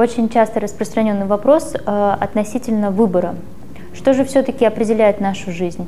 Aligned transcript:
Очень 0.00 0.30
часто 0.30 0.60
распространенный 0.60 1.26
вопрос 1.26 1.74
э, 1.74 2.16
относительно 2.18 2.90
выбора. 2.90 3.34
Что 3.92 4.14
же 4.14 4.24
все-таки 4.24 4.64
определяет 4.64 5.20
нашу 5.20 5.52
жизнь? 5.52 5.86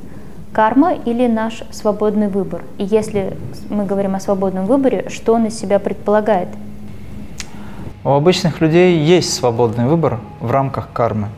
Карма 0.53 0.93
или 0.93 1.27
наш 1.27 1.63
свободный 1.71 2.29
выбор? 2.29 2.61
И 2.77 2.85
если 2.85 3.35
мы 3.71 3.87
говорим 3.87 4.15
о 4.15 4.21
свободном 4.21 4.67
выборе, 4.67 5.09
что 5.09 5.33
он 5.33 5.47
из 5.47 5.59
себя 5.59 5.79
предполагает? 5.79 6.49
У 8.05 8.11
обычных 8.11 8.61
людей 8.61 8.99
есть 8.99 9.33
свободный 9.33 9.87
выбор 9.87 10.21
в 10.41 10.51
рамках 10.51 10.93
кармы. 10.93 11.29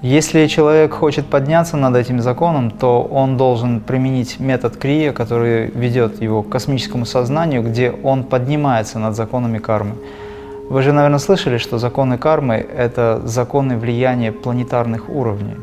Если 0.00 0.46
человек 0.46 0.92
хочет 0.92 1.26
подняться 1.26 1.76
над 1.76 1.96
этим 1.96 2.20
законом, 2.20 2.70
то 2.70 3.02
он 3.02 3.36
должен 3.36 3.80
применить 3.80 4.38
метод 4.38 4.76
Крия, 4.76 5.12
который 5.12 5.72
ведет 5.72 6.22
его 6.22 6.44
к 6.44 6.48
космическому 6.48 7.04
сознанию, 7.04 7.64
где 7.64 7.90
он 7.90 8.22
поднимается 8.22 9.00
над 9.00 9.16
законами 9.16 9.58
кармы. 9.58 9.96
Вы 10.68 10.82
же, 10.82 10.92
наверное, 10.92 11.18
слышали, 11.18 11.56
что 11.56 11.78
законы 11.78 12.18
кармы– 12.18 12.54
это 12.76 13.22
законы 13.24 13.78
влияния 13.78 14.32
планетарных 14.32 15.08
уровней. 15.08 15.56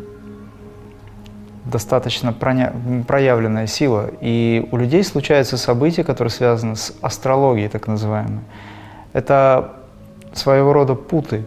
Достаточно 1.66 2.34
проявленная 2.34 3.68
сила. 3.68 4.10
И 4.22 4.68
у 4.72 4.78
людей 4.78 5.04
случаются 5.04 5.58
события, 5.58 6.04
которые 6.04 6.32
связаны 6.32 6.76
с 6.76 6.92
астрологией, 7.02 7.70
так 7.70 7.88
называемой. 7.88 8.42
Это 9.14 9.74
своего 10.34 10.74
рода 10.74 10.96
путы. 10.96 11.46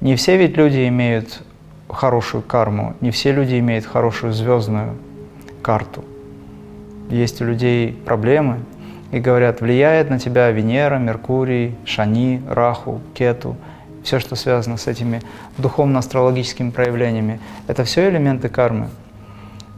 Не 0.00 0.14
все 0.14 0.36
ведь 0.36 0.56
люди 0.56 0.86
имеют 0.86 1.42
хорошую 1.88 2.42
карму. 2.42 2.94
Не 3.00 3.10
все 3.10 3.32
люди 3.32 3.58
имеют 3.58 3.86
хорошую 3.86 4.32
звездную 4.32 4.96
карту. 5.62 6.04
Есть 7.08 7.42
у 7.42 7.44
людей 7.44 7.92
проблемы, 8.04 8.60
и 9.10 9.18
говорят, 9.18 9.60
влияет 9.60 10.10
на 10.10 10.18
тебя 10.18 10.50
Венера, 10.50 10.96
Меркурий, 10.96 11.74
Шани, 11.84 12.42
Раху, 12.48 13.00
Кету, 13.14 13.56
все, 14.02 14.18
что 14.18 14.36
связано 14.36 14.76
с 14.76 14.86
этими 14.86 15.20
духовно-астрологическими 15.58 16.70
проявлениями. 16.70 17.40
Это 17.66 17.84
все 17.84 18.08
элементы 18.08 18.48
кармы. 18.48 18.88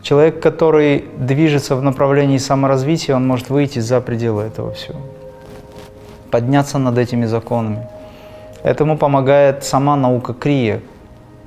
Человек, 0.02 0.40
который 0.40 1.04
движется 1.16 1.76
в 1.76 1.82
направлении 1.82 2.38
саморазвития, 2.38 3.14
он 3.14 3.26
может 3.26 3.50
выйти 3.50 3.78
за 3.78 4.00
пределы 4.00 4.42
этого 4.42 4.72
всего, 4.72 4.98
подняться 6.30 6.78
над 6.78 6.98
этими 6.98 7.24
законами. 7.24 7.86
Этому 8.64 8.98
помогает 8.98 9.64
сама 9.64 9.96
наука 9.96 10.34
Крия, 10.34 10.80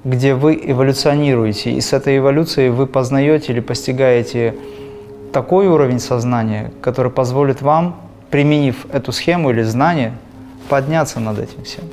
где 0.03 0.35
вы 0.35 0.59
эволюционируете, 0.61 1.71
и 1.71 1.81
с 1.81 1.91
этой 1.91 2.17
эволюцией 2.17 2.69
вы 2.69 2.87
познаете 2.87 3.53
или 3.53 3.59
постигаете 3.59 4.55
такой 5.35 5.67
уровень 5.67 5.99
сознания, 5.99 6.71
который 6.81 7.11
позволит 7.11 7.61
вам, 7.61 7.97
применив 8.31 8.85
эту 8.93 9.11
схему 9.11 9.49
или 9.49 9.63
знание, 9.63 10.13
подняться 10.69 11.19
над 11.19 11.39
этим 11.39 11.65
всем. 11.65 11.83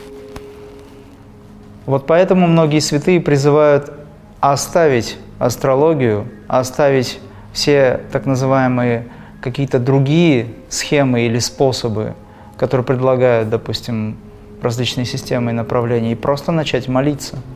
Вот 1.85 2.07
поэтому 2.07 2.47
многие 2.47 2.79
святые 2.79 3.21
призывают 3.21 3.93
оставить 4.39 5.19
астрологию, 5.41 6.29
оставить 6.47 7.19
все 7.53 8.01
так 8.13 8.27
называемые 8.27 9.09
какие-то 9.41 9.81
другие 9.81 10.47
схемы 10.69 11.23
или 11.23 11.41
способы, 11.41 12.15
которые 12.57 12.87
предлагают, 12.87 13.51
допустим, 13.51 14.19
различные 14.63 15.05
системы 15.05 15.51
и 15.51 15.55
направления, 15.55 16.13
и 16.13 16.15
просто 16.15 16.53
начать 16.53 16.87
молиться– 16.87 17.39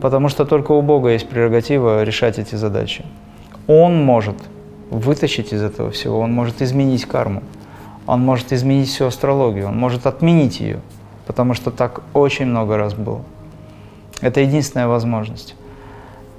Потому 0.00 0.28
что 0.28 0.44
только 0.44 0.72
у 0.72 0.82
Бога 0.82 1.10
есть 1.10 1.28
прерогатива 1.28 2.04
решать 2.04 2.38
эти 2.38 2.54
задачи. 2.54 3.04
Он 3.66 4.04
может 4.04 4.36
вытащить 4.90 5.52
из 5.52 5.62
этого 5.62 5.90
всего, 5.90 6.20
он 6.20 6.32
может 6.32 6.62
изменить 6.62 7.04
карму, 7.04 7.42
он 8.06 8.20
может 8.20 8.52
изменить 8.52 8.88
всю 8.88 9.06
астрологию, 9.06 9.68
он 9.68 9.76
может 9.78 10.06
отменить 10.06 10.60
ее, 10.60 10.80
потому 11.26 11.54
что 11.54 11.70
так 11.70 12.02
очень 12.12 12.46
много 12.46 12.76
раз 12.76 12.94
было. 12.94 13.22
Это 14.20 14.40
единственная 14.40 14.88
возможность. 14.88 15.54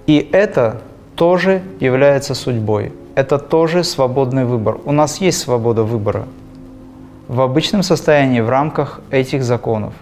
И 0.08 0.30
это 0.32 0.82
тоже 1.16 1.62
является 1.80 2.34
судьбой. 2.34 2.94
Это 3.16 3.38
тоже 3.38 3.84
свободный 3.84 4.46
выбор. 4.46 4.78
У 4.86 4.92
нас 4.92 5.20
есть 5.22 5.40
свобода 5.40 5.84
выбора 5.84 6.26
в 7.28 7.42
обычном 7.42 7.84
состоянии 7.84 8.40
в 8.40 8.50
рамках 8.50 9.02
этих 9.12 9.44
законов. 9.44 9.94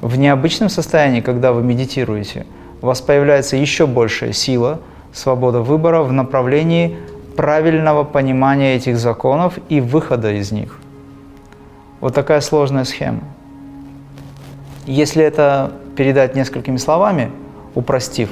В 0.00 0.18
необычном 0.18 0.68
состоянии, 0.68 1.20
когда 1.20 1.52
вы 1.52 1.62
медитируете– 1.62 2.46
у 2.80 2.86
вас 2.86 3.00
появляется 3.00 3.56
еще 3.56 3.86
большая 3.86 4.32
сила, 4.32 4.78
свобода 5.12 5.60
выбора 5.60 6.02
в 6.02 6.12
направлении 6.12 6.96
правильного 7.38 8.02
понимания 8.02 8.74
этих 8.74 8.98
законов 8.98 9.60
и 9.68 9.80
выхода 9.80 10.32
из 10.32 10.50
них. 10.50 10.80
Вот 12.00 12.12
такая 12.12 12.40
сложная 12.40 12.82
схема. 12.82 13.20
Если 14.86 15.22
это 15.22 15.70
передать 15.94 16.34
несколькими 16.34 16.78
словами, 16.78 17.30
упростив, 17.76 18.30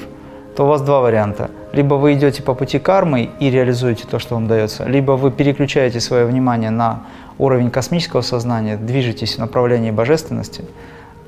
то 0.56 0.64
у 0.64 0.66
вас 0.66 0.82
два 0.82 1.02
варианта. 1.02 1.52
Либо 1.72 1.94
вы 1.94 2.14
идете 2.14 2.42
по 2.42 2.54
пути 2.54 2.80
кармы 2.80 3.30
и 3.38 3.48
реализуете 3.48 4.08
то, 4.10 4.18
что 4.18 4.34
вам 4.34 4.48
дается, 4.48 4.84
либо 4.88 5.12
вы 5.12 5.30
переключаете 5.30 6.00
свое 6.00 6.24
внимание 6.24 6.70
на 6.70 7.04
уровень 7.38 7.70
космического 7.70 8.22
сознания, 8.22 8.76
движетесь 8.76 9.36
в 9.36 9.38
направлении 9.38 9.92
божественности, 9.92 10.64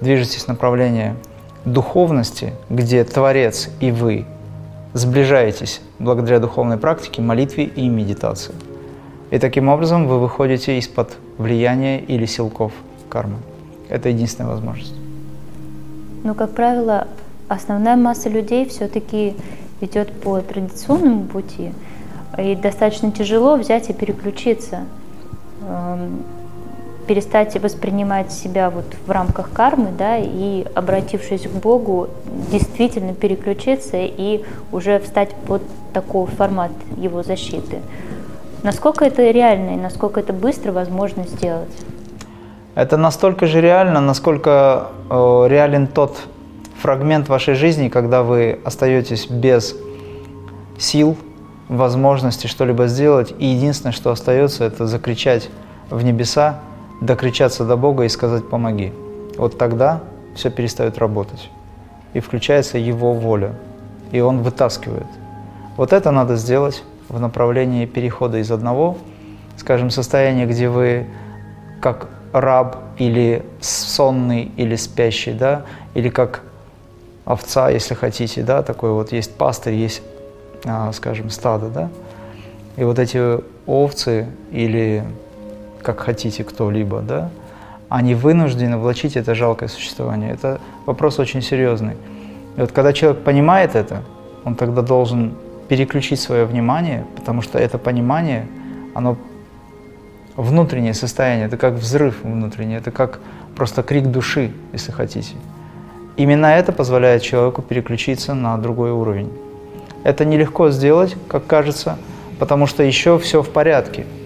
движетесь 0.01 0.47
в 0.47 0.49
направлении 0.49 1.15
духовности, 1.65 2.55
где 2.71 3.05
Творец 3.05 3.71
и 3.79 3.93
вы 3.93 4.27
сближаетесь 4.99 5.81
благодаря 5.99 6.41
духовной 6.41 6.77
практике, 6.77 7.23
молитве 7.23 7.65
и 7.65 7.89
медитации. 7.89 8.55
И 9.31 9.39
таким 9.39 9.69
образом 9.69 10.07
вы 10.07 10.19
выходите 10.19 10.79
из-под 10.79 11.17
влияния 11.37 12.01
или 12.01 12.27
силков 12.27 12.73
кармы. 13.09 13.37
Это 13.89 14.09
единственная 14.09 14.51
возможность. 14.51 14.95
Но, 16.25 16.35
как 16.35 16.51
правило, 16.51 17.07
основная 17.49 17.97
масса 17.97 18.29
людей 18.29 18.69
все-таки 18.69 19.35
идет 19.81 20.13
по 20.21 20.41
традиционному 20.41 21.25
пути, 21.25 21.73
и 22.37 22.55
достаточно 22.55 23.11
тяжело 23.11 23.57
взять 23.57 23.91
и 23.91 23.93
переключиться 23.93 24.81
эм, 25.63 26.23
перестать 27.09 27.61
воспринимать 27.61 28.31
себя 28.31 28.71
вот 28.71 28.85
в 29.07 29.11
рамках 29.11 29.51
кармы, 29.51 29.89
да, 29.97 30.19
и 30.19 30.67
обратившись 30.75 31.43
к 31.43 31.51
Богу, 31.51 32.09
действительно 32.53 33.15
переключиться 33.15 33.97
и 33.97 34.45
уже 34.71 34.99
встать 35.01 35.35
под 35.47 35.63
такой 35.93 36.27
формат 36.27 36.71
его 36.97 37.23
защиты. 37.23 37.79
Насколько 38.63 39.07
это 39.07 39.31
реально 39.31 39.71
и 39.71 39.77
насколько 39.77 40.21
это 40.21 40.33
быстро 40.33 40.73
возможно 40.73 41.25
сделать? 41.25 41.75
Это 42.75 42.97
настолько 42.97 43.47
же 43.47 43.61
реально, 43.61 44.01
насколько 44.01 44.89
э, 45.09 45.47
реален 45.49 45.87
тот 45.87 46.19
фрагмент 46.81 47.29
вашей 47.29 47.55
жизни, 47.55 47.89
когда 47.89 48.23
вы 48.23 48.61
остаетесь 48.65 49.27
без 49.29 49.75
сил, 50.79 51.17
возможности 51.69 52.47
что-либо 52.47 52.87
сделать, 52.87 53.35
и 53.39 53.47
единственное, 53.47 53.93
что 53.93 54.11
остается, 54.11 54.65
это 54.65 54.87
закричать 54.87 55.49
в 55.91 56.05
небеса 56.05 56.61
докричаться 57.01 57.65
до 57.65 57.77
Бога 57.77 58.05
и 58.05 58.09
сказать 58.09 58.49
«помоги». 58.49 58.93
Вот 59.37 59.59
тогда 59.59 60.01
все 60.35 60.51
перестает 60.51 60.99
работать. 60.99 61.51
И 62.15 62.21
включается 62.21 62.79
Его 62.79 63.13
воля. 63.13 63.55
И 64.13 64.21
Он 64.21 64.43
вытаскивает. 64.43 65.07
Вот 65.77 65.93
это 65.93 66.11
надо 66.11 66.37
сделать 66.37 66.83
в 67.09 67.21
направлении 67.21 67.87
перехода 67.87 68.39
из 68.39 68.51
одного, 68.51 68.99
скажем, 69.57 69.91
состояния, 69.91 70.47
где 70.47 70.69
вы 70.69 71.07
как 71.81 72.09
раб 72.33 72.79
или 72.99 73.45
сонный, 73.61 74.51
или 74.57 74.77
спящий, 74.77 75.33
да, 75.33 75.63
или 75.95 76.09
как 76.09 76.43
овца, 77.25 77.71
если 77.71 77.95
хотите, 77.95 78.43
да, 78.43 78.63
такой 78.63 78.91
вот 78.91 79.13
есть 79.13 79.35
пастырь, 79.35 79.75
есть, 79.75 80.03
а, 80.65 80.93
скажем, 80.93 81.31
стадо, 81.31 81.69
да, 81.69 81.89
и 82.77 82.85
вот 82.85 82.99
эти 82.99 83.41
овцы 83.67 84.27
или 84.51 85.05
как 85.89 86.01
хотите 86.01 86.45
кто-либо, 86.45 87.01
да, 87.01 87.31
они 87.89 88.15
вынуждены 88.15 88.77
влачить 88.77 89.17
это 89.17 89.35
жалкое 89.35 89.71
существование. 89.71 90.31
Это 90.31 90.61
вопрос 90.85 91.19
очень 91.19 91.41
серьезный. 91.41 91.95
И 92.59 92.61
вот 92.61 92.73
когда 92.73 92.93
человек 92.93 93.25
понимает 93.25 93.75
это, 93.75 94.03
он 94.45 94.55
тогда 94.55 94.83
должен 94.83 95.33
переключить 95.69 96.21
свое 96.21 96.45
внимание, 96.45 97.07
потому 97.17 97.41
что 97.41 97.59
это 97.59 97.79
понимание, 97.79 98.45
оно 98.95 99.17
внутреннее 100.37 100.93
состояние, 100.93 101.47
это 101.47 101.57
как 101.57 101.73
взрыв 101.73 102.23
внутренний, 102.23 102.75
это 102.75 102.91
как 102.91 103.21
просто 103.57 103.83
крик 103.83 104.09
души, 104.09 104.53
если 104.75 104.93
хотите. 104.93 105.37
Именно 106.19 106.49
это 106.49 106.73
позволяет 106.73 107.23
человеку 107.23 107.63
переключиться 107.63 108.35
на 108.35 108.59
другой 108.59 108.91
уровень. 108.91 109.31
Это 110.05 110.27
нелегко 110.27 110.71
сделать, 110.71 111.17
как 111.29 111.47
кажется, 111.47 111.97
потому 112.39 112.67
что 112.67 112.83
еще 112.83 113.19
все 113.19 113.43
в 113.43 113.49
порядке– 113.49 114.05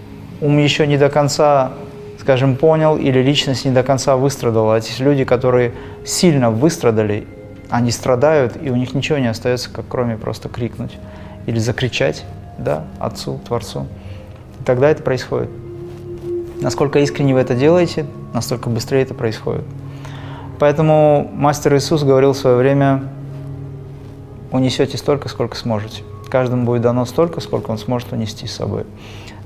ум 0.43 0.59
еще 0.59 0.87
не 0.87 0.99
до 0.99 1.09
конца, 1.09 1.73
скажем, 2.21 2.57
понял 2.57 2.97
или 2.97 3.21
личность 3.21 3.65
не 3.65 3.71
до 3.71 3.83
конца 3.83 4.17
выстрадала. 4.17 4.75
А 4.75 4.79
эти 4.79 5.01
люди, 5.01 5.25
которые 5.25 5.73
сильно 6.05 6.51
выстрадали, 6.51 7.27
они 7.71 7.91
страдают, 7.91 8.59
и 8.61 8.71
у 8.71 8.77
них 8.77 8.93
ничего 8.93 9.19
не 9.19 9.29
остается, 9.29 9.71
как 9.71 9.87
кроме 9.89 10.17
просто 10.17 10.49
крикнуть 10.49 10.99
или 11.47 11.59
закричать 11.59 12.25
да, 12.59 12.85
Отцу, 12.99 13.41
Творцу. 13.47 13.87
И 14.61 14.65
тогда 14.65 14.91
это 14.91 15.03
происходит. 15.03 15.49
Насколько 16.61 16.99
искренне 16.99 17.35
вы 17.35 17.41
это 17.41 17.55
делаете, 17.55 18.05
настолько 18.35 18.69
быстрее 18.69 19.03
это 19.03 19.15
происходит. 19.15 19.65
Поэтому 20.59 21.31
мастер 21.33 21.75
Иисус 21.77 22.03
говорил 22.03 22.35
в 22.35 22.37
свое 22.37 22.57
время, 22.57 23.05
унесете 24.51 24.99
столько, 24.99 25.29
сколько 25.29 25.57
сможете. 25.57 26.03
Каждому 26.29 26.65
будет 26.65 26.83
дано 26.83 27.05
столько, 27.05 27.41
сколько 27.41 27.71
он 27.71 27.79
сможет 27.79 28.13
унести 28.13 28.47
с 28.47 28.53
собой. 28.53 28.85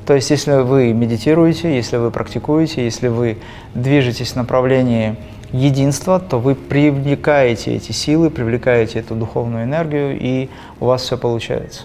То 0.06 0.14
есть, 0.14 0.30
если 0.30 0.52
вы 0.62 0.92
медитируете, 0.92 1.74
если 1.74 1.96
вы 1.96 2.12
практикуете, 2.12 2.84
если 2.84 3.08
вы 3.08 3.38
движетесь 3.74 4.32
в 4.32 4.36
направлении 4.36 5.16
единства, 5.52 6.20
то 6.20 6.38
вы 6.38 6.54
привлекаете 6.54 7.74
эти 7.74 7.90
силы, 7.90 8.30
привлекаете 8.30 9.00
эту 9.00 9.16
духовную 9.16 9.64
энергию, 9.64 10.16
и 10.18 10.48
у 10.78 10.86
вас 10.86 11.02
все 11.02 11.18
получается. 11.18 11.82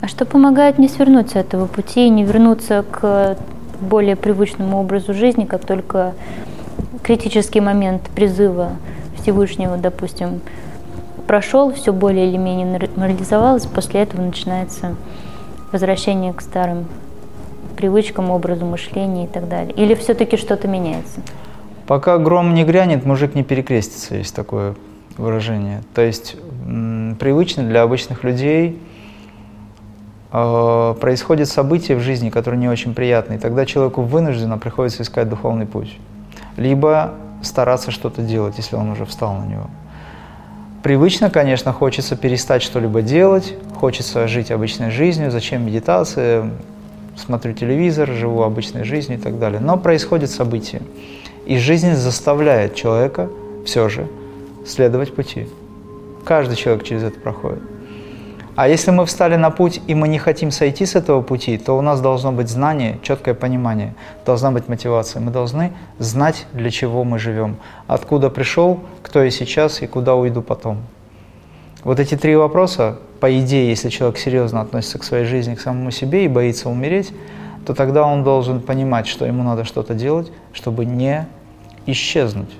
А 0.00 0.08
что 0.08 0.24
помогает 0.24 0.78
не 0.78 0.88
свернуть 0.88 1.30
с 1.30 1.36
этого 1.36 1.66
пути, 1.66 2.08
не 2.08 2.24
вернуться 2.24 2.84
к 2.90 3.36
более 3.80 4.16
привычному 4.16 4.78
образу 4.78 5.12
жизни, 5.12 5.44
как 5.44 5.64
только 5.64 6.14
критический 7.02 7.60
момент 7.60 8.02
призыва 8.14 8.72
Всевышнего, 9.20 9.76
допустим, 9.76 10.40
прошел, 11.26 11.72
все 11.74 11.92
более 11.92 12.28
или 12.28 12.38
менее 12.38 12.66
нормализовалось, 12.66 13.66
после 13.66 14.00
этого 14.00 14.22
начинается 14.22 14.96
возвращение 15.72 16.32
к 16.32 16.40
старым 16.40 16.86
привычкам, 17.76 18.30
образу 18.30 18.64
мышления 18.64 19.24
и 19.24 19.28
так 19.28 19.48
далее? 19.48 19.72
Или 19.74 19.94
все-таки 19.94 20.36
что-то 20.36 20.66
меняется? 20.66 21.20
Пока 21.86 22.18
гром 22.18 22.54
не 22.54 22.64
грянет, 22.64 23.04
мужик 23.04 23.34
не 23.34 23.44
перекрестится, 23.44 24.16
есть 24.16 24.34
такое 24.34 24.74
выражение. 25.16 25.82
То 25.94 26.02
есть 26.02 26.36
привычно 27.18 27.62
для 27.62 27.82
обычных 27.82 28.24
людей 28.24 28.78
э, 30.32 30.94
происходит 31.00 31.48
событие 31.48 31.96
в 31.96 32.00
жизни, 32.00 32.30
которое 32.30 32.56
не 32.56 32.68
очень 32.68 32.94
приятное, 32.94 33.36
и 33.36 33.40
тогда 33.40 33.64
человеку 33.64 34.02
вынужденно 34.02 34.58
приходится 34.58 35.02
искать 35.02 35.28
духовный 35.28 35.66
путь. 35.66 35.96
Либо 36.56 37.14
стараться 37.42 37.90
что-то 37.90 38.22
делать, 38.22 38.54
если 38.56 38.76
он 38.76 38.90
уже 38.90 39.04
встал 39.04 39.34
на 39.34 39.44
него. 39.44 39.70
Привычно, 40.82 41.30
конечно, 41.30 41.72
хочется 41.72 42.16
перестать 42.16 42.62
что-либо 42.62 43.02
делать, 43.02 43.54
хочется 43.74 44.28
жить 44.28 44.50
обычной 44.50 44.90
жизнью, 44.90 45.30
зачем 45.30 45.64
медитация, 45.66 46.50
смотрю 47.16 47.52
телевизор, 47.52 48.10
живу 48.10 48.42
обычной 48.42 48.84
жизнью 48.84 49.18
и 49.18 49.20
так 49.20 49.38
далее. 49.38 49.60
Но 49.60 49.76
происходит 49.76 50.30
событие. 50.30 50.82
И 51.46 51.58
жизнь 51.58 51.92
заставляет 51.94 52.74
человека 52.74 53.28
все 53.64 53.88
же 53.88 54.06
следовать 54.66 55.14
пути. 55.14 55.48
Каждый 56.24 56.56
человек 56.56 56.84
через 56.84 57.02
это 57.04 57.18
проходит. 57.20 57.62
А 58.56 58.68
если 58.68 58.90
мы 58.90 59.04
встали 59.04 59.36
на 59.36 59.50
путь, 59.50 59.82
и 59.86 59.94
мы 59.94 60.08
не 60.08 60.18
хотим 60.18 60.50
сойти 60.50 60.86
с 60.86 60.94
этого 60.94 61.20
пути, 61.20 61.58
то 61.58 61.76
у 61.76 61.82
нас 61.82 62.00
должно 62.00 62.32
быть 62.32 62.48
знание, 62.48 62.98
четкое 63.02 63.34
понимание, 63.34 63.94
должна 64.24 64.50
быть 64.50 64.66
мотивация. 64.66 65.20
Мы 65.20 65.30
должны 65.30 65.74
знать, 65.98 66.46
для 66.54 66.70
чего 66.70 67.04
мы 67.04 67.18
живем, 67.18 67.58
откуда 67.86 68.30
пришел, 68.30 68.80
кто 69.02 69.22
я 69.22 69.30
сейчас 69.30 69.82
и 69.82 69.86
куда 69.86 70.14
уйду 70.14 70.40
потом. 70.40 70.78
Вот 71.86 72.00
эти 72.00 72.16
три 72.16 72.34
вопроса, 72.34 72.98
по 73.20 73.38
идее, 73.38 73.68
если 73.68 73.90
человек 73.90 74.18
серьезно 74.18 74.60
относится 74.60 74.98
к 74.98 75.04
своей 75.04 75.24
жизни, 75.24 75.54
к 75.54 75.60
самому 75.60 75.92
себе 75.92 76.24
и 76.24 76.28
боится 76.28 76.68
умереть, 76.68 77.12
то 77.64 77.74
тогда 77.74 78.02
он 78.02 78.24
должен 78.24 78.60
понимать, 78.60 79.06
что 79.06 79.24
ему 79.24 79.44
надо 79.44 79.62
что-то 79.62 79.94
делать, 79.94 80.32
чтобы 80.52 80.84
не 80.84 81.28
исчезнуть. 81.86 82.50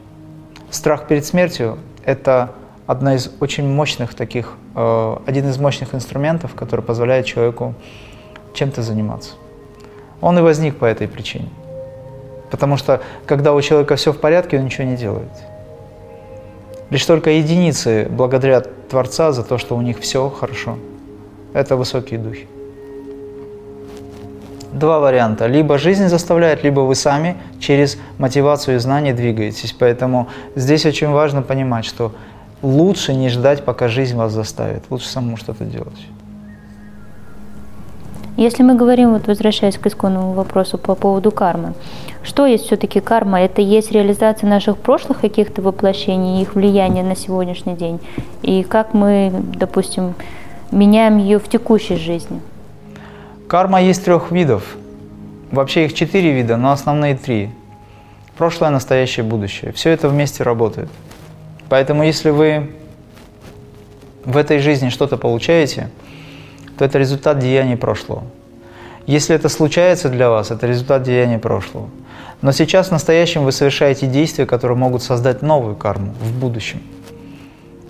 Страх 0.70 1.08
перед 1.08 1.26
смертью– 1.26 1.76
это 2.04 2.52
одна 2.86 3.16
из 3.16 3.32
очень 3.40 3.68
мощных 3.68 4.14
таких, 4.14 4.54
э, 4.76 5.16
один 5.26 5.48
из 5.48 5.58
мощных 5.58 5.92
инструментов, 5.92 6.54
который 6.54 6.82
позволяет 6.82 7.26
человеку 7.26 7.74
чем-то 8.54 8.80
заниматься. 8.82 9.32
Он 10.20 10.38
и 10.38 10.40
возник 10.40 10.76
по 10.76 10.84
этой 10.84 11.08
причине. 11.08 11.48
Потому 12.52 12.76
что 12.76 13.00
когда 13.26 13.54
у 13.54 13.60
человека 13.60 13.96
все 13.96 14.12
в 14.12 14.20
порядке, 14.20 14.56
он 14.56 14.66
ничего 14.66 14.84
не 14.84 14.96
делает. 14.96 15.32
Лишь 16.90 17.04
только 17.04 17.30
единицы 17.30 18.06
благодарят 18.10 18.88
Творца 18.88 19.32
за 19.32 19.42
то, 19.42 19.58
что 19.58 19.76
у 19.76 19.82
них 19.82 19.98
все 19.98 20.30
хорошо. 20.30 20.78
Это 21.52 21.76
высокие 21.76 22.18
духи. 22.18 22.46
Два 24.72 25.00
варианта. 25.00 25.46
Либо 25.46 25.78
жизнь 25.78 26.06
заставляет, 26.08 26.62
либо 26.62 26.80
вы 26.80 26.94
сами 26.94 27.36
через 27.58 27.98
мотивацию 28.18 28.76
и 28.76 28.78
знания 28.78 29.14
двигаетесь. 29.14 29.72
Поэтому 29.72 30.28
здесь 30.54 30.84
очень 30.86 31.08
важно 31.08 31.42
понимать, 31.42 31.84
что 31.84 32.12
лучше 32.62 33.14
не 33.14 33.30
ждать, 33.30 33.64
пока 33.64 33.88
жизнь 33.88 34.16
вас 34.16 34.32
заставит. 34.32 34.84
Лучше 34.90 35.08
самому 35.08 35.36
что-то 35.36 35.64
делать. 35.64 36.06
Если 38.36 38.62
мы 38.62 38.74
говорим, 38.74 39.14
вот 39.14 39.26
возвращаясь 39.28 39.78
к 39.78 39.86
исконному 39.86 40.32
вопросу 40.32 40.76
по 40.76 40.94
поводу 40.94 41.30
кармы, 41.30 41.72
что 42.22 42.44
есть 42.44 42.66
все-таки 42.66 43.00
карма? 43.00 43.40
Это 43.40 43.62
есть 43.62 43.92
реализация 43.92 44.48
наших 44.48 44.76
прошлых 44.76 45.20
каких-то 45.20 45.62
воплощений, 45.62 46.42
их 46.42 46.54
влияние 46.54 47.02
на 47.02 47.16
сегодняшний 47.16 47.74
день, 47.74 47.98
и 48.42 48.62
как 48.62 48.92
мы, 48.92 49.32
допустим, 49.32 50.14
меняем 50.70 51.16
ее 51.16 51.38
в 51.38 51.48
текущей 51.48 51.96
жизни? 51.96 52.42
Карма 53.48 53.80
есть 53.80 54.04
трех 54.04 54.30
видов. 54.30 54.76
Вообще 55.50 55.86
их 55.86 55.94
четыре 55.94 56.32
вида, 56.32 56.58
но 56.58 56.72
основные 56.72 57.16
три. 57.16 57.50
Прошлое, 58.36 58.68
настоящее, 58.68 59.24
будущее. 59.24 59.72
Все 59.72 59.90
это 59.90 60.10
вместе 60.10 60.42
работает. 60.42 60.90
Поэтому 61.70 62.02
если 62.02 62.28
вы 62.28 62.70
в 64.26 64.36
этой 64.36 64.58
жизни 64.58 64.90
что-то 64.90 65.16
получаете– 65.16 65.88
то 66.78 66.84
это 66.84 66.98
результат 66.98 67.38
деяний 67.38 67.76
прошлого. 67.76 68.24
Если 69.06 69.34
это 69.34 69.48
случается 69.48 70.08
для 70.08 70.30
вас, 70.30 70.50
это 70.50 70.66
результат 70.66 71.02
деяний 71.02 71.38
прошлого. 71.38 71.88
Но 72.42 72.52
сейчас 72.52 72.88
в 72.88 72.92
настоящем 72.92 73.44
вы 73.44 73.52
совершаете 73.52 74.06
действия, 74.06 74.46
которые 74.46 74.76
могут 74.76 75.02
создать 75.02 75.42
новую 75.42 75.76
карму 75.76 76.14
в 76.20 76.38
будущем. 76.38 76.82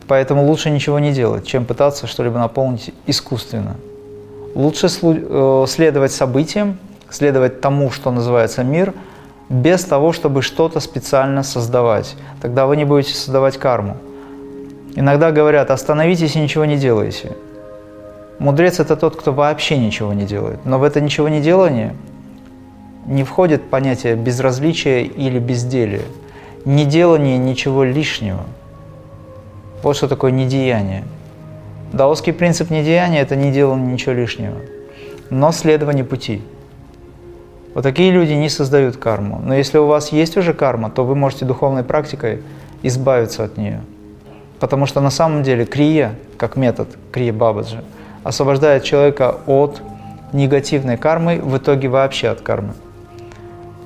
Поэтому 0.06 0.46
лучше 0.46 0.70
ничего 0.70 0.98
не 0.98 1.12
делать, 1.12 1.46
чем 1.46 1.64
пытаться 1.64 2.06
что-либо 2.06 2.38
наполнить 2.38 2.94
искусственно. 3.06 3.76
Лучше 4.54 4.86
э, 5.02 5.64
следовать 5.68 6.12
событиям, 6.12 6.78
следовать 7.10 7.60
тому, 7.60 7.90
что 7.90 8.10
называется 8.10 8.62
мир, 8.62 8.94
без 9.48 9.84
того, 9.84 10.12
чтобы 10.12 10.42
что-то 10.42 10.80
специально 10.80 11.42
создавать. 11.42 12.14
Тогда 12.40 12.66
вы 12.66 12.76
не 12.76 12.84
будете 12.84 13.14
создавать 13.14 13.58
карму. 13.58 13.96
Иногда 14.94 15.30
говорят, 15.30 15.70
остановитесь 15.70 16.36
и 16.36 16.40
ничего 16.40 16.64
не 16.64 16.76
делайте. 16.76 17.32
Мудрец– 18.38 18.80
это 18.80 18.96
тот, 18.96 19.16
кто 19.16 19.32
вообще 19.32 19.78
ничего 19.78 20.12
не 20.12 20.24
делает. 20.24 20.64
Но 20.64 20.78
в 20.78 20.82
это 20.82 21.00
ничего 21.00 21.28
не 21.28 21.40
делание 21.40 21.94
не 23.06 23.22
входит 23.24 23.70
понятие 23.70 24.16
безразличия 24.16 25.02
или 25.02 25.38
безделия. 25.38 26.02
Не 26.64 26.84
делание 26.84 27.38
ничего 27.38 27.84
лишнего. 27.84 28.42
Вот 29.82 29.96
что 29.96 30.08
такое 30.08 30.32
недеяние. 30.32 31.04
Даосский 31.92 32.32
принцип 32.32 32.70
недеяния– 32.70 33.20
это 33.22 33.36
не 33.36 33.52
делание 33.52 33.92
ничего 33.92 34.12
лишнего, 34.12 34.56
но 35.30 35.52
следование 35.52 36.04
пути. 36.04 36.42
Вот 37.74 37.82
такие 37.82 38.10
люди 38.10 38.32
не 38.32 38.48
создают 38.48 38.96
карму. 38.96 39.40
Но 39.42 39.54
если 39.54 39.78
у 39.78 39.86
вас 39.86 40.10
есть 40.10 40.36
уже 40.36 40.52
карма, 40.52 40.90
то 40.90 41.04
вы 41.04 41.14
можете 41.14 41.44
духовной 41.44 41.84
практикой 41.84 42.42
избавиться 42.82 43.44
от 43.44 43.56
нее. 43.56 43.82
Потому 44.58 44.86
что 44.86 45.00
на 45.00 45.10
самом 45.10 45.44
деле 45.44 45.64
крия, 45.64 46.16
как 46.36 46.56
метод, 46.56 46.88
крия 47.12 47.32
бабаджи– 47.32 47.84
освобождает 48.26 48.82
человека 48.82 49.36
от 49.46 49.80
негативной 50.32 50.96
кармы, 50.96 51.40
в 51.40 51.56
итоге 51.56 51.86
вообще 51.86 52.28
от 52.28 52.40
кармы. 52.40 52.74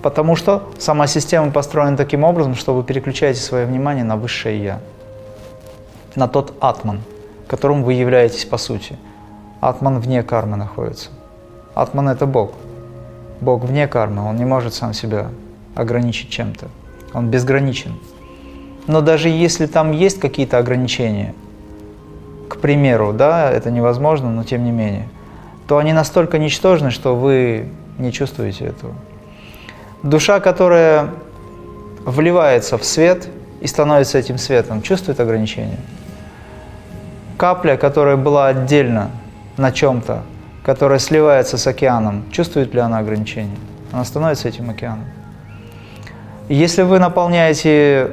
Потому 0.02 0.34
что 0.34 0.70
сама 0.78 1.06
система 1.06 1.50
построена 1.50 1.94
таким 1.94 2.24
образом, 2.24 2.54
что 2.54 2.74
вы 2.74 2.82
переключаете 2.82 3.38
свое 3.38 3.66
внимание 3.66 4.02
на 4.02 4.16
высшее 4.16 4.62
Я, 4.64 4.80
на 6.16 6.26
тот 6.26 6.54
атман, 6.60 7.02
которым 7.48 7.84
вы 7.84 7.92
являетесь 7.92 8.46
по 8.46 8.56
сути. 8.56 8.96
Атман 9.60 10.00
вне 10.00 10.22
кармы 10.22 10.56
находится. 10.56 11.10
Атман– 11.74 12.08
это 12.10 12.24
Бог. 12.24 12.52
Бог 13.42 13.62
вне 13.64 13.86
кармы, 13.88 14.26
Он 14.26 14.36
не 14.36 14.46
может 14.46 14.72
сам 14.72 14.94
себя 14.94 15.28
ограничить 15.74 16.30
чем-то. 16.30 16.68
Он 17.12 17.28
безграничен. 17.28 17.94
Но 18.86 19.02
даже 19.02 19.28
если 19.28 19.66
там 19.66 19.92
есть 19.92 20.18
какие-то 20.18 20.56
ограничения– 20.56 21.34
к 22.50 22.56
примеру, 22.56 23.12
да, 23.12 23.48
это 23.48 23.70
невозможно, 23.70 24.28
но 24.30 24.42
тем 24.42 24.64
не 24.64 24.72
менее, 24.72 25.08
то 25.68 25.78
они 25.78 25.92
настолько 25.92 26.36
ничтожны, 26.38 26.90
что 26.90 27.14
вы 27.14 27.68
не 27.96 28.10
чувствуете 28.12 28.64
этого. 28.64 28.92
Душа, 30.02 30.40
которая 30.40 31.10
вливается 32.04 32.76
в 32.76 32.84
свет 32.84 33.28
и 33.60 33.68
становится 33.68 34.18
этим 34.18 34.36
светом, 34.36 34.82
чувствует 34.82 35.20
ограничения. 35.20 35.78
Капля, 37.36 37.76
которая 37.76 38.16
была 38.16 38.48
отдельно 38.48 39.10
на 39.56 39.70
чем-то, 39.70 40.22
которая 40.64 40.98
сливается 40.98 41.56
с 41.56 41.66
океаном, 41.68 42.24
чувствует 42.32 42.74
ли 42.74 42.80
она 42.80 42.98
ограничения? 42.98 43.56
Она 43.92 44.04
становится 44.04 44.48
этим 44.48 44.70
океаном. 44.70 45.04
Если 46.48 46.82
вы 46.82 46.98
наполняете 46.98 48.10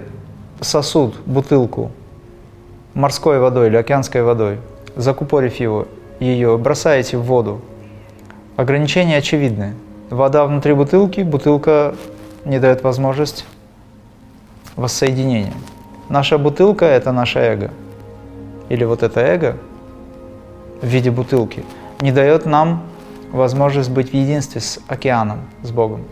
сосуд, 0.62 1.16
бутылку 1.26 1.92
морской 2.98 3.38
водой 3.38 3.68
или 3.68 3.78
океанской 3.78 4.24
водой, 4.24 4.58
закупорив 4.96 5.56
его, 5.58 5.88
ее, 6.20 6.58
бросаете 6.58 7.18
в 7.18 7.22
воду, 7.22 7.62
ограничения 8.56 9.18
очевидны. 9.18 9.76
Вода 10.10 10.46
внутри 10.48 10.74
бутылки, 10.74 11.22
бутылка 11.22 11.94
не 12.44 12.58
дает 12.60 12.82
возможность 12.82 13.46
воссоединения. 14.76 15.54
Наша 16.10 16.40
бутылка– 16.40 16.86
это 16.86 17.12
наше 17.12 17.38
эго. 17.38 17.70
Или 18.70 18.84
вот 18.84 19.04
это 19.04 19.20
эго 19.20 19.58
в 20.82 20.88
виде 20.88 21.12
бутылки 21.12 21.64
не 22.02 22.12
дает 22.12 22.48
нам 22.48 22.82
возможность 23.32 23.92
быть 23.92 24.10
в 24.10 24.14
единстве 24.16 24.60
с 24.60 24.80
океаном, 24.88 25.42
с 25.62 25.70
Богом. 25.70 26.04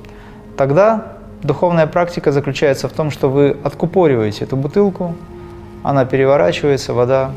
Тогда 0.55 1.13
духовная 1.41 1.87
практика 1.87 2.31
заключается 2.31 2.87
в 2.87 2.91
том, 2.91 3.09
что 3.09 3.31
вы 3.31 3.57
откупориваете 3.63 4.43
эту 4.43 4.55
бутылку, 4.55 5.15
она 5.85 6.03
переворачивается, 6.05 6.93
вода 6.93 7.31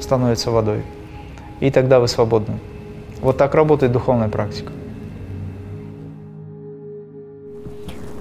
становится 0.00 0.52
водой. 0.52 0.82
И 1.58 1.70
тогда 1.70 1.98
вы 1.98 2.06
свободны. 2.06 2.58
Вот 3.20 3.36
так 3.36 3.54
работает 3.54 3.90
духовная 3.90 4.28
практика. 4.28 4.70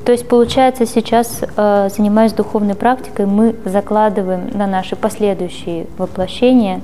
То 0.03 0.11
есть, 0.11 0.27
получается, 0.27 0.85
сейчас, 0.85 1.41
э, 1.43 1.89
занимаясь 1.95 2.33
духовной 2.33 2.73
практикой, 2.75 3.27
мы 3.27 3.55
закладываем 3.65 4.49
на 4.53 4.65
наши 4.65 4.95
последующие 4.95 5.85
воплощения 5.97 6.81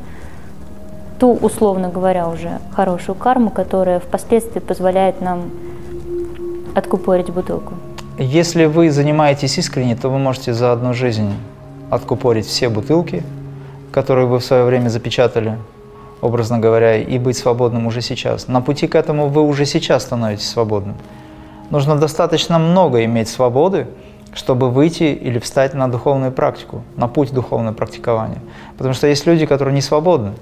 ту, 1.20 1.34
условно 1.34 1.90
говоря, 1.90 2.30
уже 2.30 2.60
хорошую 2.76 3.16
карму, 3.16 3.50
которая 3.50 4.00
впоследствии 4.00 4.60
позволяет 4.60 5.20
нам 5.20 5.50
откупорить 6.76 7.32
бутылку. 7.32 7.74
Если 8.20 8.66
вы 8.66 8.92
занимаетесь 8.92 9.58
искренне, 9.58 9.96
то 9.96 10.10
вы 10.10 10.20
можете 10.20 10.54
за 10.54 10.72
одну 10.72 10.94
жизнь 10.94 11.34
откупорить 11.90 12.46
все 12.46 12.70
бутылки, 12.70 13.24
которые 13.92 14.28
вы 14.28 14.40
в 14.40 14.44
свое 14.44 14.64
время 14.64 14.90
запечатали, 14.90 15.58
образно 16.22 16.60
говоря, 16.60 16.98
и 16.98 17.18
быть 17.18 17.38
свободным 17.38 17.88
уже 17.88 18.02
сейчас. 18.02 18.48
На 18.48 18.62
пути 18.62 18.88
к 18.88 18.96
этому 18.96 19.28
вы 19.28 19.42
уже 19.42 19.66
сейчас 19.66 20.04
становитесь 20.04 20.48
свободным. 20.48 20.96
Нужно 21.70 21.96
достаточно 21.96 22.60
много 22.60 23.04
иметь 23.06 23.30
свободы, 23.30 23.88
чтобы 24.34 24.70
выйти 24.70 25.04
или 25.04 25.40
встать 25.40 25.74
на 25.74 25.90
духовную 25.90 26.32
практику, 26.32 26.84
на 26.96 27.08
путь 27.08 27.34
духовного 27.34 27.74
практикования. 27.74 28.40
Потому 28.78 28.94
что 28.94 29.08
есть 29.08 29.26
люди, 29.26 29.46
которые 29.46 29.74
не 29.74 29.82
свободны. 29.82 30.34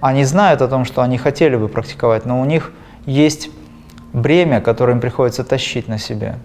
Они 0.00 0.24
знают 0.24 0.60
о 0.62 0.68
том, 0.68 0.84
что 0.84 1.02
они 1.02 1.16
хотели 1.16 1.56
бы 1.56 1.68
практиковать, 1.68 2.26
но 2.26 2.40
у 2.40 2.44
них 2.44 2.72
есть 3.06 3.50
бремя, 4.12 4.60
которое 4.60 4.92
им 4.92 5.00
приходится 5.00 5.44
тащить 5.44 5.88
на 5.88 5.98
себе. 5.98 6.36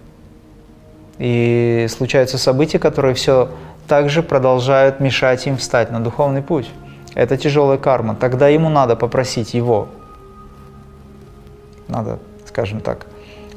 И 1.18 1.86
случаются 1.90 2.38
события, 2.38 2.78
которые 2.78 3.14
все 3.14 3.50
так 3.88 4.08
же 4.08 4.22
продолжают 4.22 5.00
мешать 5.00 5.46
им 5.46 5.56
встать 5.56 5.90
на 5.90 6.00
духовный 6.00 6.42
путь. 6.42 6.70
Это 7.14 7.36
тяжелая 7.36 7.78
карма. 7.78 8.14
Тогда 8.14 8.48
ему 8.48 8.68
надо 8.68 8.96
попросить 8.96 9.54
его. 9.54 9.88
Надо, 11.88 12.18
скажем 12.46 12.80
так, 12.80 13.06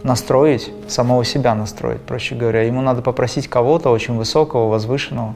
настроить, 0.03 0.71
самого 0.87 1.23
себя 1.23 1.55
настроить, 1.55 2.01
проще 2.01 2.35
говоря. 2.35 2.63
Ему 2.63 2.81
надо 2.81 3.01
попросить 3.01 3.47
кого-то 3.47 3.91
очень 3.91 4.17
высокого, 4.17 4.69
возвышенного, 4.69 5.35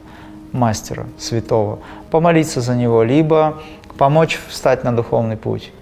мастера, 0.52 1.06
святого, 1.18 1.78
помолиться 2.10 2.60
за 2.60 2.74
него, 2.74 3.02
либо 3.02 3.58
помочь 3.96 4.38
встать 4.48 4.84
на 4.84 4.94
духовный 4.94 5.36
путь. 5.36 5.72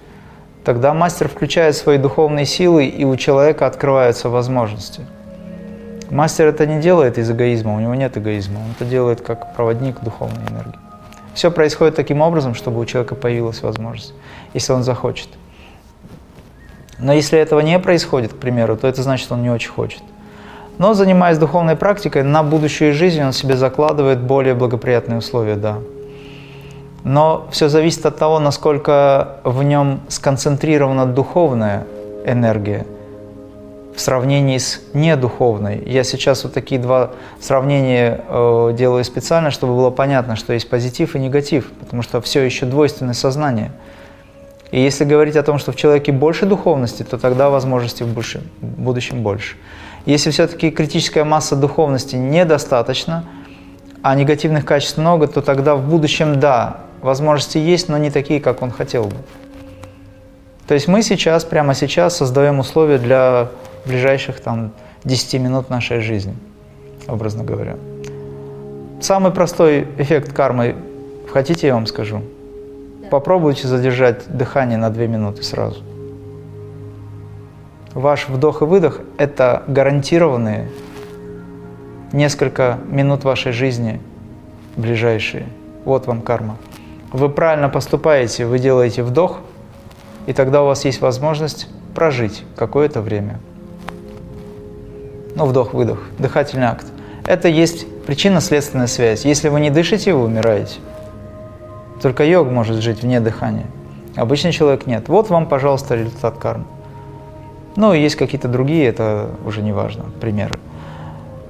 Тогда 0.64 0.92
мастер 0.94 1.28
включает 1.28 1.76
свои 1.76 1.98
духовные 1.98 2.44
силы, 2.44 2.86
и 2.86 3.04
у 3.04 3.16
человека 3.16 3.66
открываются 3.66 4.28
возможности. 4.28 5.06
Мастер 6.10 6.46
это 6.46 6.66
не 6.66 6.80
делает 6.80 7.18
из 7.18 7.30
эгоизма, 7.30 7.74
у 7.74 7.80
него 7.80 7.94
нет 7.94 8.16
эгоизма, 8.16 8.60
он 8.60 8.70
это 8.76 8.84
делает 8.86 9.20
как 9.20 9.54
проводник 9.54 10.00
духовной 10.00 10.42
энергии. 10.48 10.78
Все 11.34 11.50
происходит 11.50 11.96
таким 11.96 12.22
образом, 12.22 12.54
чтобы 12.54 12.80
у 12.80 12.84
человека 12.86 13.14
появилась 13.14 13.62
возможность, 13.62 14.14
если 14.54 14.72
он 14.72 14.82
захочет. 14.82 15.28
Но 16.98 17.12
если 17.12 17.38
этого 17.38 17.60
не 17.60 17.78
происходит, 17.78 18.32
к 18.32 18.36
примеру, 18.36 18.76
то 18.76 18.88
это 18.88 19.02
значит, 19.02 19.30
он 19.30 19.42
не 19.42 19.50
очень 19.50 19.70
хочет. 19.70 20.02
Но 20.78 20.94
занимаясь 20.94 21.38
духовной 21.38 21.76
практикой, 21.76 22.22
на 22.22 22.42
будущую 22.42 22.94
жизнь 22.94 23.22
он 23.22 23.32
себе 23.32 23.56
закладывает 23.56 24.20
более 24.20 24.54
благоприятные 24.54 25.18
условия, 25.18 25.56
да. 25.56 25.78
Но 27.04 27.46
все 27.50 27.68
зависит 27.68 28.06
от 28.06 28.16
того, 28.16 28.38
насколько 28.40 29.36
в 29.44 29.62
нем 29.62 30.00
сконцентрирована 30.08 31.06
духовная 31.06 31.86
энергия 32.24 32.86
в 33.98 34.00
сравнении 34.00 34.58
с 34.58 34.80
недуховной. 34.94 35.82
Я 35.84 36.04
сейчас 36.04 36.44
вот 36.44 36.54
такие 36.54 36.80
два 36.80 37.10
сравнения 37.40 38.24
э, 38.28 38.74
делаю 38.76 39.04
специально, 39.04 39.50
чтобы 39.50 39.74
было 39.74 39.90
понятно, 39.90 40.36
что 40.36 40.52
есть 40.52 40.70
позитив 40.70 41.16
и 41.16 41.18
негатив, 41.18 41.70
потому 41.80 42.02
что 42.02 42.20
все 42.20 42.42
еще 42.42 42.64
двойственное 42.64 43.14
сознание– 43.14 43.72
и 44.70 44.80
если 44.80 45.04
говорить 45.04 45.36
о 45.36 45.42
том, 45.42 45.58
что 45.58 45.72
в 45.72 45.76
человеке 45.76 46.12
больше 46.12 46.44
духовности, 46.44 47.02
то 47.02 47.16
тогда 47.16 47.48
возможностей 47.48 48.04
в 48.04 48.08
будущем, 48.08 48.42
в 48.60 48.80
будущем 48.82 49.22
больше. 49.22 49.56
Если 50.04 50.30
все-таки 50.30 50.70
критическая 50.70 51.24
масса 51.24 51.56
духовности 51.56 52.16
недостаточно, 52.16 53.24
а 54.02 54.14
негативных 54.14 54.64
качеств 54.64 54.98
много, 54.98 55.26
то 55.26 55.40
тогда 55.40 55.74
в 55.74 55.88
будущем, 55.88 56.38
да, 56.38 56.78
возможности 57.00 57.58
есть, 57.58 57.88
но 57.88 57.98
не 57.98 58.10
такие, 58.10 58.40
как 58.40 58.62
он 58.62 58.70
хотел 58.70 59.04
бы. 59.04 59.16
То 60.66 60.74
есть 60.74 60.86
мы 60.86 61.02
сейчас, 61.02 61.44
прямо 61.44 61.74
сейчас 61.74 62.18
создаем 62.18 62.58
условия 62.58 62.98
для 62.98 63.48
ближайших 63.86 64.40
там 64.40 64.72
10 65.04 65.40
минут 65.40 65.70
нашей 65.70 66.00
жизни, 66.00 66.34
образно 67.06 67.44
говоря. 67.44 67.76
Самый 69.00 69.32
простой 69.32 69.86
эффект 69.98 70.32
кармы, 70.32 70.74
хотите, 71.32 71.68
я 71.68 71.74
вам 71.74 71.86
скажу– 71.86 72.22
Попробуйте 73.10 73.66
задержать 73.66 74.28
дыхание 74.28 74.76
на 74.76 74.90
2 74.90 75.06
минуты 75.06 75.42
сразу. 75.42 75.82
Ваш 77.94 78.28
вдох 78.28 78.60
и 78.60 78.66
выдох– 78.66 79.00
это 79.16 79.62
гарантированные 79.66 80.68
несколько 82.12 82.78
минут 82.86 83.24
вашей 83.24 83.52
жизни 83.52 84.00
ближайшие. 84.76 85.46
Вот 85.86 86.06
вам 86.06 86.20
карма. 86.20 86.58
Вы 87.10 87.30
правильно 87.30 87.70
поступаете, 87.70 88.44
вы 88.44 88.58
делаете 88.58 89.02
вдох, 89.02 89.40
и 90.26 90.34
тогда 90.34 90.62
у 90.62 90.66
вас 90.66 90.84
есть 90.84 91.00
возможность 91.00 91.66
прожить 91.94 92.44
какое-то 92.56 93.00
время. 93.00 93.40
Ну, 95.38 95.46
вдох-выдох, 95.46 96.00
дыхательный 96.18 96.66
акт. 96.66 96.86
Это 97.24 97.46
есть 97.46 97.86
причинно-следственная 98.06 98.88
связь. 98.88 99.24
Если 99.24 99.48
вы 99.48 99.60
не 99.60 99.70
дышите, 99.70 100.12
вы 100.12 100.24
умираете. 100.24 100.80
Только 102.02 102.24
йог 102.24 102.50
может 102.50 102.78
жить 102.78 103.04
вне 103.04 103.20
дыхания. 103.20 103.66
Обычный 104.16 104.50
человек 104.50 104.88
нет. 104.88 105.08
Вот 105.08 105.30
вам, 105.30 105.46
пожалуйста, 105.46 105.94
результат 105.94 106.38
кармы. 106.38 106.64
Ну, 107.76 107.92
и 107.92 108.00
есть 108.00 108.16
какие-то 108.16 108.48
другие, 108.48 108.86
это 108.88 109.30
уже 109.46 109.62
не 109.62 109.70
важно, 109.70 110.06
примеры. 110.20 110.58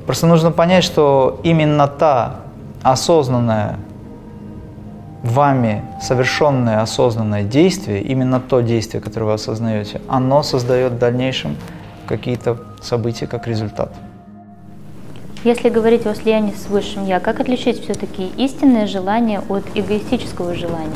Просто 0.05 0.27
нужно 0.27 0.51
понять, 0.51 0.85
что 0.85 1.41
именно 1.43 1.89
та 1.89 2.41
осознанная 2.83 3.77
вами 5.23 5.83
совершенное 6.03 6.83
осознанное 6.83 7.43
действие, 7.43 8.03
именно 8.03 8.39
то 8.39 8.61
действие, 8.61 9.01
которое 9.01 9.25
вы 9.25 9.33
осознаете, 9.33 10.03
оно 10.09 10.43
создает 10.43 10.93
в 10.93 10.99
дальнейшем 10.99 11.57
какие-то 12.07 12.68
события 12.85 13.27
как 13.27 13.47
результат. 13.47 13.93
Если 15.45 15.69
говорить 15.69 16.05
о 16.07 16.15
слиянии 16.15 16.53
с 16.53 16.67
Высшим 16.69 17.07
Я, 17.07 17.21
как 17.21 17.39
отличить 17.39 17.83
все-таки 17.83 18.27
истинное 18.37 18.87
желание 18.87 19.41
от 19.49 19.65
эгоистического 19.75 20.55
желания 20.55 20.91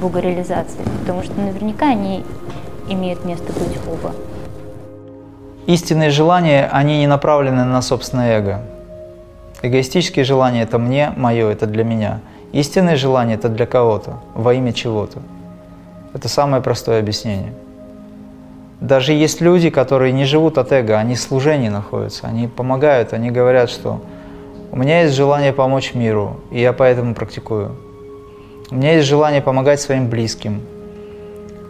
богореализации? 0.00 0.82
Потому 1.00 1.22
что 1.24 1.34
наверняка 1.40 1.88
они 1.88 2.24
имеют 2.88 3.24
место 3.24 3.52
быть 3.52 3.76
оба. 3.88 4.14
Истинные 5.66 6.10
желания, 6.10 6.68
они 6.72 6.98
не 6.98 7.06
направлены 7.06 7.64
на 7.64 7.82
собственное 7.82 8.38
эго. 8.38 8.62
Эгоистические 9.62 10.24
желания– 10.24 10.62
это 10.64 10.78
мне, 10.78 11.12
мое, 11.16 11.50
это 11.50 11.66
для 11.66 11.84
меня. 11.84 12.20
Истинные 12.52 12.96
желания– 12.96 13.34
это 13.36 13.48
для 13.48 13.66
кого-то, 13.66 14.20
во 14.34 14.54
имя 14.54 14.72
чего-то. 14.72 15.18
Это 16.14 16.28
самое 16.28 16.62
простое 16.62 17.00
объяснение– 17.00 17.52
даже 18.80 19.12
есть 19.12 19.40
люди, 19.40 19.70
которые 19.70 20.12
не 20.12 20.24
живут 20.24 20.58
от 20.58 20.72
эго, 20.72 20.98
они 20.98 21.14
в 21.14 21.20
служении 21.20 21.68
находятся, 21.68 22.26
они 22.26 22.48
помогают, 22.48 23.12
они 23.12 23.30
говорят, 23.30 23.70
что 23.70 24.00
у 24.72 24.76
меня 24.76 25.02
есть 25.02 25.14
желание 25.14 25.52
помочь 25.52 25.94
миру, 25.94 26.40
и 26.50 26.60
я 26.60 26.72
поэтому 26.72 27.14
практикую. 27.14 27.76
У 28.70 28.76
меня 28.76 28.94
есть 28.94 29.06
желание 29.06 29.42
помогать 29.42 29.80
своим 29.80 30.08
близким. 30.08 30.62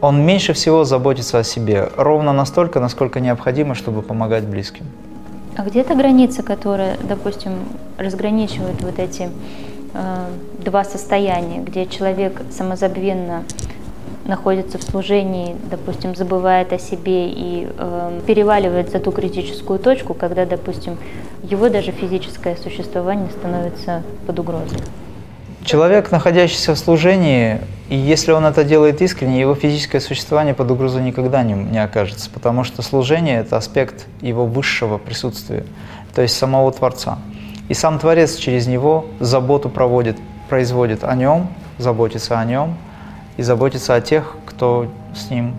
Он 0.00 0.24
меньше 0.24 0.52
всего 0.52 0.84
заботится 0.84 1.38
о 1.38 1.44
себе, 1.44 1.88
ровно 1.96 2.32
настолько, 2.32 2.78
насколько 2.78 3.20
необходимо, 3.20 3.74
чтобы 3.74 4.02
помогать 4.02 4.44
близким. 4.44 4.86
А 5.56 5.62
где 5.62 5.82
то 5.82 5.94
граница, 5.94 6.42
которая, 6.42 6.96
допустим, 7.02 7.52
разграничивает 7.98 8.82
вот 8.82 8.98
эти 8.98 9.28
э, 9.92 10.24
два 10.64 10.84
состояния, 10.84 11.58
где 11.58 11.86
человек 11.86 12.40
самозабвенно 12.50 13.44
находится 14.30 14.78
в 14.78 14.82
служении, 14.82 15.56
допустим, 15.70 16.14
забывает 16.14 16.72
о 16.72 16.78
себе 16.78 17.28
и 17.28 17.68
э, 17.68 18.20
переваливает 18.26 18.90
за 18.90 19.00
ту 19.00 19.10
критическую 19.10 19.78
точку, 19.78 20.14
когда, 20.14 20.46
допустим, 20.46 20.96
его 21.42 21.68
даже 21.68 21.90
физическое 21.90 22.56
существование 22.56 23.28
становится 23.30 24.02
под 24.26 24.38
угрозой. 24.38 24.78
Человек, 25.64 26.10
находящийся 26.10 26.74
в 26.74 26.78
служении, 26.78 27.58
и 27.90 27.96
если 27.96 28.32
он 28.32 28.46
это 28.46 28.64
делает 28.64 29.02
искренне, 29.02 29.40
его 29.40 29.54
физическое 29.54 30.00
существование 30.00 30.54
под 30.54 30.70
угрозой 30.70 31.02
никогда 31.02 31.42
не, 31.42 31.52
не 31.52 31.82
окажется, 31.82 32.30
потому 32.30 32.64
что 32.64 32.82
служение– 32.82 33.40
это 33.40 33.56
аспект 33.56 34.06
его 34.22 34.46
высшего 34.46 34.96
присутствия, 34.96 35.64
то 36.14 36.22
есть 36.22 36.36
самого 36.36 36.72
Творца. 36.72 37.18
И 37.68 37.74
сам 37.74 37.98
Творец 37.98 38.36
через 38.36 38.66
него 38.66 39.06
заботу 39.18 39.68
проводит, 39.68 40.16
производит 40.48 41.04
о 41.04 41.14
нем, 41.14 41.48
заботится 41.78 42.38
о 42.38 42.44
нем 42.44 42.76
и 43.36 43.42
заботится 43.42 43.94
о 43.94 44.00
тех, 44.00 44.36
кто 44.46 44.86
с 45.14 45.30
ним 45.30 45.54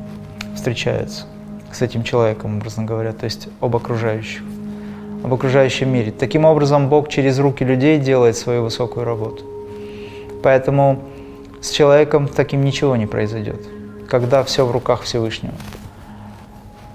встречается, 0.55 1.25
с 1.71 1.81
этим 1.81 2.03
человеком, 2.03 2.57
образно 2.57 2.83
говоря, 2.83 3.13
то 3.13 3.25
есть 3.25 3.47
об 3.59 3.75
окружающих, 3.75 4.43
об 5.23 5.33
окружающем 5.33 5.91
мире. 5.91 6.11
Таким 6.11 6.45
образом, 6.45 6.89
Бог 6.89 7.09
через 7.09 7.39
руки 7.39 7.63
людей 7.63 7.99
делает 7.99 8.37
свою 8.37 8.63
высокую 8.63 9.05
работу. 9.05 9.43
Поэтому 10.43 10.99
с 11.61 11.69
человеком 11.69 12.27
таким 12.27 12.63
ничего 12.63 12.95
не 12.95 13.05
произойдет, 13.05 13.61
когда 14.09 14.43
все 14.43 14.65
в 14.65 14.71
руках 14.71 15.03
Всевышнего. 15.03 15.53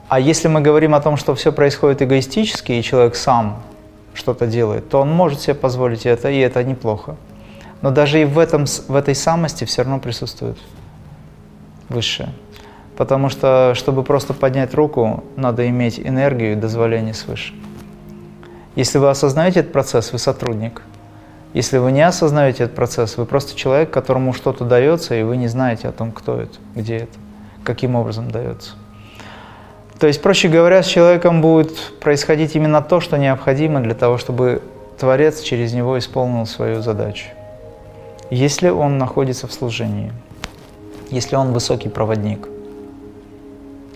А 0.09 0.21
если 0.21 0.49
мы 0.49 0.61
говорим 0.61 0.95
о 0.95 1.01
том, 1.01 1.17
что 1.17 1.35
все 1.35 1.53
происходит 1.53 2.03
эгоистически, 2.03 2.73
и 2.73 2.83
человек 2.83 3.17
сам 3.17 3.63
что-то 4.15 4.47
делает, 4.47 4.89
то 4.89 5.01
он 5.01 5.11
может 5.11 5.41
себе 5.41 5.55
позволить 5.55 6.07
это, 6.07 6.31
и 6.31 6.39
это 6.39 6.63
неплохо. 6.63 7.17
Но 7.87 7.93
даже 7.93 8.21
и 8.21 8.25
в, 8.25 8.41
этом, 8.41 8.65
в 8.67 8.97
этой 8.97 9.15
самости 9.15 9.63
все 9.63 9.83
равно 9.83 10.01
присутствует 10.01 10.59
высшее. 11.89 12.31
Потому 12.97 13.29
что, 13.29 13.75
чтобы 13.77 14.03
просто 14.03 14.35
поднять 14.35 14.75
руку, 14.75 15.23
надо 15.37 15.69
иметь 15.69 16.01
энергию 16.01 16.51
и 16.51 16.55
дозволение 16.57 17.15
свыше. 17.15 17.55
Если 18.75 18.99
вы 18.99 19.09
осознаете 19.09 19.61
этот 19.61 19.73
процесс, 19.73 20.11
вы 20.11 20.19
сотрудник. 20.19 20.83
Если 21.55 21.79
вы 21.79 21.93
не 21.93 22.03
осознаете 22.03 22.65
этот 22.65 22.75
процесс, 22.75 23.17
вы 23.19 23.25
просто 23.25 23.57
человек, 23.57 23.93
которому 23.93 24.33
что-то 24.33 24.65
дается, 24.65 25.15
и 25.15 25.23
вы 25.23 25.37
не 25.37 25.47
знаете 25.47 25.87
о 25.87 25.93
том, 25.93 26.11
кто 26.11 26.41
это, 26.41 26.59
где 26.75 26.97
это, 26.97 27.19
каким 27.63 27.95
образом 27.95 28.33
дается. 28.33 28.73
То 30.01 30.09
есть, 30.09 30.21
проще 30.21 30.49
говоря, 30.49 30.83
с 30.83 30.87
человеком 30.87 31.41
будет 31.41 32.01
происходить 32.01 32.57
именно 32.57 32.83
то, 32.83 32.99
что 32.99 33.17
необходимо 33.17 33.79
для 33.79 33.95
того, 33.95 34.19
чтобы 34.19 34.61
Творец 34.99 35.41
через 35.41 35.73
него 35.73 35.97
исполнил 35.97 36.47
свою 36.47 36.83
задачу. 36.83 37.27
Если 38.31 38.69
он 38.69 38.99
находится 38.99 39.47
в 39.47 39.53
служении, 39.53 40.13
если 41.11 41.37
он 41.37 41.53
высокий 41.53 41.89
проводник. 41.89 42.49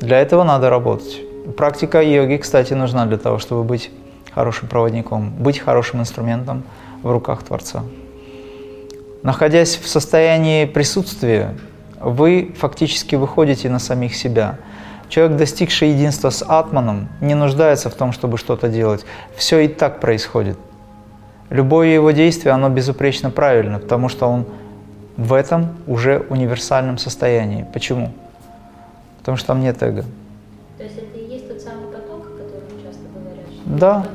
Для 0.00 0.18
этого 0.18 0.44
надо 0.44 0.70
работать. 0.70 1.20
Практика 1.56 2.00
йоги, 2.00 2.36
кстати, 2.36 2.74
нужна 2.74 3.06
для 3.06 3.18
того, 3.18 3.38
чтобы 3.38 3.64
быть 3.64 3.90
хорошим 4.32 4.68
проводником, 4.68 5.30
быть 5.30 5.58
хорошим 5.58 6.00
инструментом 6.00 6.62
в 7.02 7.10
руках 7.10 7.42
Творца. 7.42 7.82
Находясь 9.22 9.76
в 9.76 9.88
состоянии 9.88 10.64
присутствия, 10.64 11.56
вы 12.00 12.54
фактически 12.56 13.16
выходите 13.16 13.68
на 13.68 13.78
самих 13.78 14.14
себя– 14.14 14.58
Человек, 15.10 15.38
достигший 15.38 15.90
единства 15.90 16.30
с 16.30 16.44
Атманом, 16.46 17.08
не 17.20 17.34
нуждается 17.34 17.90
в 17.90 17.94
том, 17.94 18.12
чтобы 18.12 18.38
что-то 18.38 18.68
делать. 18.68 19.04
Все 19.34 19.58
и 19.58 19.68
так 19.68 19.98
происходит. 19.98 20.56
Любое 21.50 21.88
его 21.88 22.12
действие, 22.12 22.54
оно 22.54 22.68
безупречно 22.68 23.30
правильно, 23.30 23.80
потому 23.80 24.08
что 24.08 24.26
он 24.26 24.46
в 25.16 25.32
этом 25.32 25.76
уже 25.86 26.24
универсальном 26.30 26.96
состоянии. 26.96 27.66
Почему? 27.72 28.12
Потому 29.18 29.36
что 29.36 29.48
там 29.48 29.60
нет 29.60 29.82
эго. 29.82 30.04
То 30.78 30.84
есть 30.84 30.96
это 30.96 31.18
и 31.18 31.28
есть 31.28 31.48
тот 31.48 31.60
самый 31.60 31.86
поток, 31.86 32.24
о 32.24 32.38
котором 32.38 32.82
часто 32.82 33.02
говорят? 33.12 33.44
Да. 33.66 34.06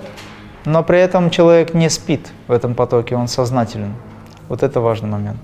Но 0.64 0.82
при 0.84 0.98
этом 1.00 1.30
человек 1.30 1.74
не 1.74 1.90
спит 1.90 2.32
в 2.48 2.52
этом 2.52 2.74
потоке, 2.74 3.16
он 3.16 3.28
сознателен. 3.28 3.94
Вот 4.48 4.64
это 4.64 4.80
важный 4.80 5.10
момент. 5.10 5.38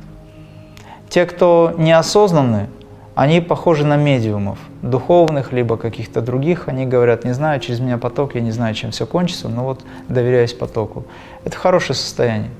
Те, 1.09 1.25
кто 1.25 1.73
неосознанны, 1.77 2.69
они 3.13 3.41
похожи 3.41 3.85
на 3.85 3.97
медиумов, 3.97 4.57
духовных, 4.81 5.51
либо 5.51 5.75
каких-то 5.77 6.21
других. 6.21 6.69
Они 6.69 6.85
говорят, 6.85 7.25
не 7.25 7.33
знаю, 7.33 7.59
через 7.59 7.79
меня 7.79 7.97
поток, 7.97 8.35
я 8.35 8.41
не 8.41 8.51
знаю, 8.51 8.73
чем 8.73 8.91
все 8.91 9.05
кончится, 9.05 9.49
но 9.49 9.65
вот 9.65 9.81
доверяюсь 10.07 10.53
потоку. 10.53 11.03
Это 11.43 11.57
хорошее 11.57 11.95
состояние. 11.95 12.51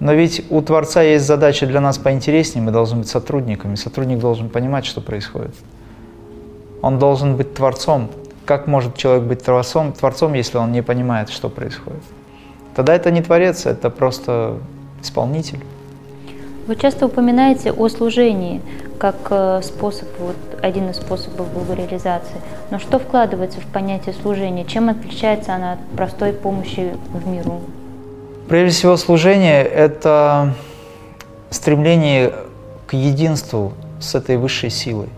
Но 0.00 0.12
ведь 0.12 0.44
у 0.50 0.60
Творца 0.60 1.02
есть 1.02 1.24
задача 1.26 1.66
для 1.66 1.80
нас 1.80 1.98
поинтереснее, 1.98 2.64
мы 2.64 2.70
должны 2.70 2.98
быть 2.98 3.08
сотрудниками. 3.08 3.74
Сотрудник 3.74 4.18
должен 4.18 4.48
понимать, 4.48 4.84
что 4.86 5.00
происходит. 5.00 5.54
Он 6.82 6.98
должен 6.98 7.36
быть 7.36 7.54
Творцом. 7.54 8.10
Как 8.44 8.66
может 8.66 8.96
человек 8.96 9.24
быть 9.24 9.42
Творцом, 9.42 9.92
творцом 9.92 10.34
если 10.34 10.58
он 10.58 10.70
не 10.72 10.82
понимает, 10.82 11.30
что 11.30 11.48
происходит? 11.48 12.02
Тогда 12.76 12.94
это 12.94 13.10
не 13.10 13.22
Творец, 13.22 13.66
это 13.66 13.88
просто 13.88 14.58
исполнитель. 15.00 15.60
Вы 16.66 16.76
часто 16.76 17.06
упоминаете 17.06 17.72
о 17.72 17.88
служении 17.88 18.60
как 18.98 19.16
э, 19.30 19.60
способ, 19.62 20.08
вот 20.18 20.36
один 20.62 20.90
из 20.90 20.96
способов 20.96 21.48
благореализации. 21.52 22.40
Но 22.70 22.78
что 22.78 22.98
вкладывается 22.98 23.60
в 23.60 23.66
понятие 23.66 24.14
служения? 24.14 24.64
Чем 24.64 24.88
отличается 24.88 25.54
она 25.54 25.74
от 25.74 25.78
простой 25.96 26.32
помощи 26.32 26.94
в 27.12 27.26
миру? 27.28 27.60
Прежде 28.48 28.76
всего, 28.76 28.96
служение– 28.96 29.62
это 29.64 30.54
стремление 31.50 32.32
к 32.86 32.94
единству 32.94 33.72
с 34.00 34.14
этой 34.14 34.36
высшей 34.36 34.70
силой. 34.70 35.08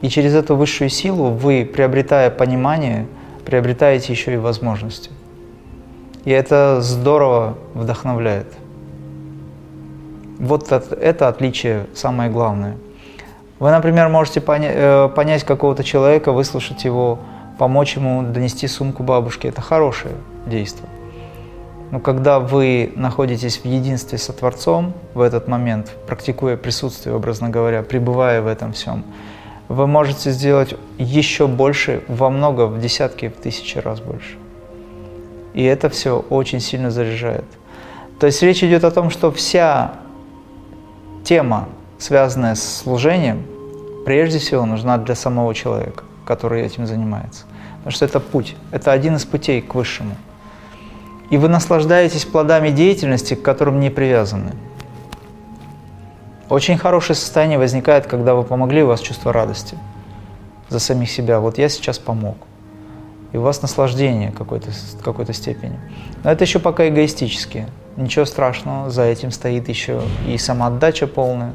И 0.00 0.08
через 0.08 0.34
эту 0.34 0.56
высшую 0.56 0.90
силу 0.90 1.30
вы, 1.30 1.64
приобретая 1.64 2.30
понимание, 2.30 3.06
приобретаете 3.44 4.12
еще 4.12 4.34
и 4.34 4.36
возможности. 4.36 5.10
И 6.24 6.30
это 6.30 6.80
здорово 6.80 7.56
вдохновляет. 7.74 8.46
Вот 10.42 10.72
это 10.72 11.28
отличие 11.28 11.86
самое 11.94 12.28
главное. 12.28 12.76
Вы, 13.60 13.70
например, 13.70 14.08
можете 14.08 14.40
поня 14.40 14.70
э, 14.74 15.08
понять 15.14 15.44
какого-то 15.44 15.84
человека, 15.84 16.32
выслушать 16.32 16.84
его, 16.84 17.20
помочь 17.60 17.94
ему 17.94 18.24
донести 18.24 18.66
сумку 18.66 19.04
бабушке. 19.04 19.46
Это 19.46 19.60
хорошее 19.60 20.16
действие. 20.46 20.88
Но 21.92 22.00
когда 22.00 22.40
вы 22.40 22.92
находитесь 22.96 23.58
в 23.58 23.66
единстве 23.66 24.18
со 24.18 24.32
Творцом 24.32 24.94
в 25.14 25.20
этот 25.20 25.46
момент, 25.46 25.92
практикуя 26.08 26.56
присутствие, 26.56 27.14
образно 27.14 27.48
говоря, 27.48 27.84
пребывая 27.84 28.42
в 28.42 28.48
этом 28.48 28.72
всем, 28.72 29.04
вы 29.68 29.86
можете 29.86 30.32
сделать 30.32 30.74
еще 30.98 31.46
больше, 31.46 32.02
во 32.08 32.30
много, 32.30 32.66
в 32.66 32.80
десятки, 32.80 33.28
в 33.28 33.40
тысячи 33.40 33.78
раз 33.78 34.00
больше. 34.00 34.38
И 35.54 35.62
это 35.62 35.88
все 35.88 36.24
очень 36.30 36.58
сильно 36.58 36.90
заряжает. 36.90 37.44
То 38.18 38.26
есть 38.26 38.42
речь 38.42 38.64
идет 38.64 38.82
о 38.82 38.90
том, 38.90 39.08
что 39.08 39.30
вся 39.30 40.01
тема, 41.24 41.68
связанная 41.98 42.54
с 42.54 42.62
служением, 42.82 43.44
прежде 44.04 44.38
всего 44.38 44.64
нужна 44.64 44.98
для 44.98 45.14
самого 45.14 45.54
человека, 45.54 46.04
который 46.24 46.62
этим 46.62 46.86
занимается. 46.86 47.44
Потому 47.78 47.92
что 47.92 48.04
это 48.04 48.20
путь, 48.20 48.56
это 48.70 48.92
один 48.92 49.16
из 49.16 49.24
путей 49.24 49.60
к 49.60 49.74
высшему. 49.74 50.16
И 51.30 51.36
вы 51.36 51.48
наслаждаетесь 51.48 52.24
плодами 52.24 52.70
деятельности, 52.70 53.34
к 53.34 53.42
которым 53.42 53.80
не 53.80 53.90
привязаны. 53.90 54.52
Очень 56.48 56.76
хорошее 56.76 57.16
состояние 57.16 57.58
возникает, 57.58 58.06
когда 58.06 58.34
вы 58.34 58.44
помогли, 58.44 58.82
у 58.82 58.88
вас 58.88 59.00
чувство 59.00 59.32
радости 59.32 59.78
за 60.68 60.78
самих 60.78 61.10
себя. 61.10 61.40
Вот 61.40 61.56
я 61.58 61.68
сейчас 61.68 61.98
помог. 61.98 62.36
И 63.32 63.38
у 63.38 63.40
вас 63.40 63.62
наслаждение 63.62 64.30
какой-то 64.30 64.70
какой 65.02 65.32
степени. 65.32 65.80
Но 66.22 66.30
это 66.30 66.44
еще 66.44 66.58
пока 66.58 66.86
эгоистически. 66.88 67.66
Ничего 67.96 68.24
страшного, 68.24 68.88
за 68.88 69.02
этим 69.02 69.30
стоит 69.30 69.68
еще 69.68 70.00
и 70.26 70.38
самоотдача 70.38 71.06
полная. 71.06 71.52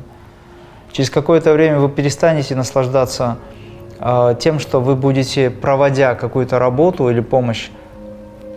Через 0.92 1.10
какое-то 1.10 1.52
время 1.54 1.80
вы 1.80 1.90
перестанете 1.90 2.56
наслаждаться 2.56 3.38
э, 4.00 4.36
тем, 4.40 4.60
что 4.60 4.80
вы 4.80 4.96
будете, 4.96 5.50
проводя 5.50 6.14
какую-то 6.14 6.60
работу 6.60 7.10
или 7.10 7.22
помощь, 7.22 7.70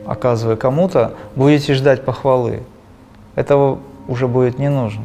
оказывая 0.06 0.56
кому-то, 0.56 1.14
будете 1.36 1.72
ждать 1.72 2.04
похвалы. 2.04 2.62
Этого 3.34 3.78
уже 4.08 4.28
будет 4.28 4.58
не 4.58 4.68
нужно. 4.68 5.02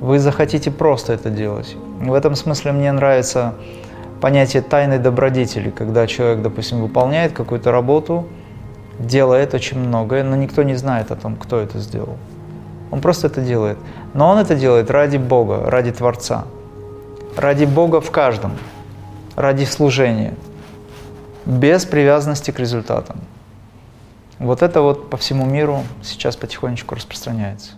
Вы 0.00 0.18
захотите 0.18 0.70
просто 0.70 1.12
это 1.12 1.28
делать. 1.28 1.76
В 2.00 2.14
этом 2.14 2.34
смысле 2.34 2.72
мне 2.72 2.90
нравится 2.92 3.54
понятие 4.22 4.62
тайной 4.62 4.98
добродетели, 4.98 5.68
когда 5.68 6.06
человек, 6.06 6.40
допустим, 6.40 6.80
выполняет 6.80 7.32
какую-то 7.32 7.70
работу– 7.70 8.26
делает 9.00 9.54
очень 9.54 9.78
многое, 9.78 10.22
но 10.22 10.36
никто 10.36 10.62
не 10.62 10.74
знает 10.74 11.10
о 11.10 11.16
том, 11.16 11.36
кто 11.36 11.58
это 11.58 11.78
сделал. 11.78 12.16
Он 12.90 13.00
просто 13.00 13.28
это 13.28 13.40
делает. 13.40 13.78
Но 14.14 14.28
он 14.28 14.38
это 14.38 14.54
делает 14.54 14.90
ради 14.90 15.16
Бога, 15.16 15.70
ради 15.70 15.92
Творца. 15.92 16.44
Ради 17.36 17.64
Бога 17.64 18.00
в 18.00 18.10
каждом. 18.10 18.52
Ради 19.36 19.64
служения. 19.64 20.34
Без 21.46 21.84
привязанности 21.84 22.50
к 22.50 22.58
результатам. 22.58 23.16
Вот 24.38 24.62
это 24.62 24.80
вот 24.82 25.10
по 25.10 25.16
всему 25.16 25.46
миру 25.46 25.82
сейчас 26.02 26.36
потихонечку 26.36 26.94
распространяется. 26.94 27.72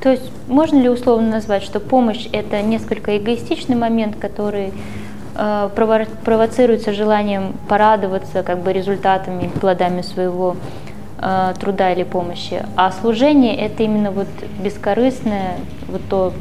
То 0.00 0.10
есть 0.10 0.32
можно 0.48 0.78
ли 0.78 0.88
условно 0.88 1.30
назвать, 1.30 1.62
что 1.62 1.78
помощь– 1.78 2.28
это 2.32 2.60
несколько 2.62 3.16
эгоистичный 3.16 3.76
момент, 3.76 4.16
который 4.16 4.72
провоцируется 5.34 6.92
желанием 6.92 7.54
порадоваться 7.68 8.42
как 8.42 8.58
бы 8.58 8.72
результатами, 8.72 9.48
плодами 9.48 10.02
своего 10.02 10.56
э, 11.20 11.54
труда 11.58 11.92
или 11.92 12.04
помощи. 12.04 12.64
А 12.76 12.92
служение– 12.92 13.56
это 13.66 13.82
именно 13.82 14.10
вот 14.10 14.28
бескорыстное, 14.62 15.56
вот 15.88 16.02
то 16.08 16.32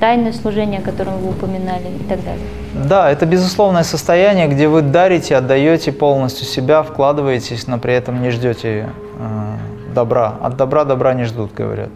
тайное 0.00 0.32
служение, 0.32 0.80
о 0.80 0.82
котором 0.82 1.18
вы 1.18 1.30
упоминали 1.30 1.88
и 2.00 2.04
так 2.08 2.24
далее. 2.24 2.46
Да, 2.74 3.10
это 3.10 3.26
безусловное 3.26 3.82
состояние, 3.82 4.48
где 4.48 4.68
вы 4.68 4.82
дарите, 4.82 5.36
отдаете 5.36 5.92
полностью 5.92 6.46
себя, 6.46 6.82
вкладываетесь, 6.82 7.66
но 7.66 7.78
при 7.78 7.94
этом 7.94 8.22
не 8.22 8.30
ждете 8.30 8.88
э, 9.18 9.94
добра. 9.94 10.34
От 10.42 10.56
добра 10.56 10.84
добра 10.84 11.14
не 11.14 11.24
ждут, 11.24 11.52
говорят. 11.52 11.90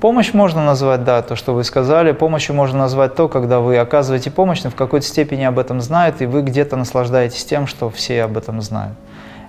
Помощь 0.00 0.32
можно 0.32 0.64
назвать, 0.64 1.04
да, 1.04 1.20
то, 1.20 1.36
что 1.36 1.52
вы 1.52 1.62
сказали. 1.62 2.12
Помощью 2.12 2.54
можно 2.54 2.78
назвать 2.78 3.14
то, 3.14 3.28
когда 3.28 3.60
вы 3.60 3.76
оказываете 3.76 4.30
помощь, 4.30 4.62
но 4.62 4.70
в 4.70 4.74
какой-то 4.74 5.06
степени 5.06 5.44
об 5.44 5.58
этом 5.58 5.82
знают, 5.82 6.22
и 6.22 6.26
вы 6.26 6.40
где-то 6.40 6.76
наслаждаетесь 6.76 7.44
тем, 7.44 7.66
что 7.66 7.90
все 7.90 8.22
об 8.22 8.38
этом 8.38 8.62
знают. 8.62 8.96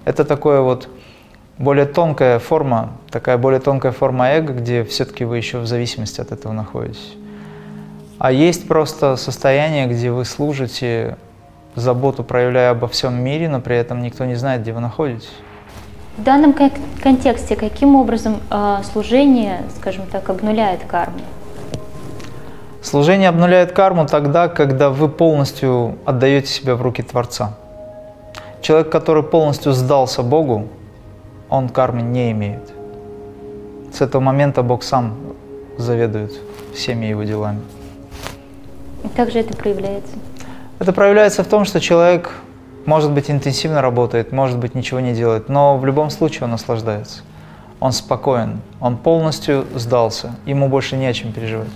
Это 0.03 0.25
такое 0.25 0.59
вот 0.59 0.89
более 1.57 1.85
тонкая 1.85 2.39
форма, 2.39 2.91
такая 3.09 3.37
более 3.37 3.61
тонкая 3.61 3.93
форма 3.93 4.31
эго, 4.31 4.51
где 4.51 4.83
все-таки 4.83 5.23
вы 5.23 5.37
еще 5.37 5.59
в 5.59 5.67
зависимости 5.67 6.19
от 6.19 6.33
этого 6.33 6.51
находитесь. 6.51 7.13
А 8.19 8.33
есть 8.33 8.67
просто 8.67 9.15
состояние, 9.15 9.87
где 9.87 10.11
вы 10.11 10.25
служите, 10.25 11.17
заботу 11.75 12.25
проявляя 12.25 12.71
обо 12.71 12.89
всем 12.89 13.23
мире, 13.23 13.47
но 13.47 13.61
при 13.61 13.77
этом 13.77 14.01
никто 14.01 14.25
не 14.25 14.35
знает, 14.35 14.63
где 14.63 14.73
вы 14.73 14.81
находитесь. 14.81 15.31
В 16.17 16.23
данном 16.23 16.53
контексте 17.01 17.55
каким 17.55 17.95
образом 17.95 18.41
э, 18.49 18.77
служение, 18.91 19.63
скажем 19.77 20.05
так, 20.11 20.29
обнуляет 20.29 20.81
карму? 20.85 21.21
Служение 22.81 23.29
обнуляет 23.29 23.71
карму 23.71 24.05
тогда, 24.05 24.47
когда 24.47 24.89
вы 24.89 25.07
полностью 25.07 25.97
отдаете 26.03 26.47
себя 26.47 26.75
в 26.75 26.81
руки 26.81 27.01
Творца. 27.01 27.53
Человек, 28.61 28.89
который 28.89 29.23
полностью 29.23 29.71
сдался 29.71 30.21
Богу, 30.21 30.67
он 31.49 31.69
кармы 31.69 32.01
не 32.01 32.31
имеет. 32.31 32.71
С 33.93 34.01
этого 34.01 34.21
момента 34.21 34.63
Бог 34.63 34.83
сам 34.83 35.15
заведует 35.77 36.33
всеми 36.73 37.05
его 37.05 37.23
делами. 37.23 37.61
И 39.03 39.07
как 39.09 39.31
же 39.31 39.39
это 39.39 39.55
проявляется? 39.55 40.13
Это 40.79 40.93
проявляется 40.93 41.43
в 41.43 41.47
том, 41.47 41.65
что 41.65 41.79
человек 41.79 42.31
может 42.85 43.11
быть, 43.11 43.29
интенсивно 43.29 43.81
работает, 43.81 44.31
может 44.31 44.57
быть, 44.57 44.75
ничего 44.75 44.99
не 44.99 45.13
делает, 45.13 45.49
но 45.49 45.77
в 45.77 45.85
любом 45.85 46.09
случае 46.09 46.43
он 46.45 46.51
наслаждается. 46.51 47.21
Он 47.79 47.91
спокоен, 47.91 48.61
он 48.79 48.97
полностью 48.97 49.65
сдался, 49.75 50.35
ему 50.45 50.67
больше 50.67 50.97
не 50.97 51.07
о 51.07 51.13
чем 51.13 51.31
переживать. 51.31 51.69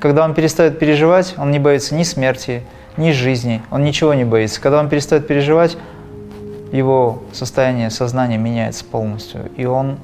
Когда 0.00 0.24
он 0.24 0.34
перестает 0.34 0.78
переживать, 0.78 1.34
он 1.36 1.50
не 1.50 1.58
боится 1.58 1.94
ни 1.94 2.02
смерти, 2.02 2.62
ни 2.96 3.12
жизни, 3.12 3.62
он 3.70 3.84
ничего 3.84 4.14
не 4.14 4.24
боится. 4.24 4.60
Когда 4.60 4.80
он 4.80 4.88
перестает 4.88 5.26
переживать, 5.26 5.76
его 6.72 7.22
состояние 7.32 7.90
сознания 7.90 8.38
меняется 8.38 8.84
полностью, 8.84 9.50
и 9.56 9.64
он 9.64 9.98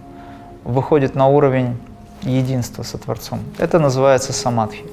выходит 0.64 1.14
на 1.14 1.26
уровень 1.26 1.79
единства 2.22 2.83
со 2.83 2.98
Творцом. 2.98 3.40
Это 3.59 3.79
называется 3.79 4.33
самадхи. 4.33 4.85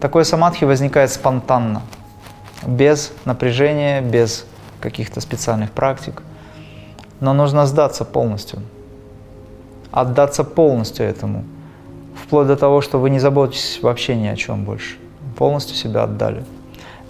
Такое 0.00 0.24
самадхи 0.24 0.64
возникает 0.64 1.10
спонтанно– 1.10 1.82
без 2.64 3.12
напряжения, 3.24 4.00
без 4.00 4.46
каких-то 4.80 5.20
специальных 5.20 5.70
практик. 5.70 6.22
Но 7.20 7.32
нужно 7.32 7.66
сдаться 7.66 8.04
полностью, 8.04 8.60
отдаться 9.90 10.44
полностью 10.44 11.06
этому, 11.06 11.44
вплоть 12.22 12.46
до 12.46 12.56
того, 12.56 12.80
что 12.80 12.98
вы 12.98 13.10
не 13.10 13.18
заботитесь 13.18 13.80
вообще 13.82 14.16
ни 14.16 14.26
о 14.26 14.36
чем 14.36 14.64
больше, 14.64 14.96
полностью 15.36 15.76
себя 15.76 16.04
отдали. 16.04 16.44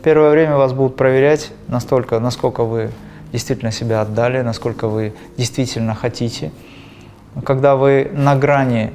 Первое 0.02 0.30
время 0.30 0.56
вас 0.56 0.72
будут 0.72 0.96
проверять 0.96 1.50
настолько, 1.66 2.20
насколько 2.20 2.62
вы 2.62 2.90
действительно 3.32 3.72
себя 3.72 4.00
отдали, 4.02 4.40
насколько 4.42 4.87
вы 4.87 5.14
действительно 5.37 5.94
хотите. 5.94 6.52
Когда 7.44 7.74
вы 7.74 8.11
на 8.14 8.37
грани 8.37 8.92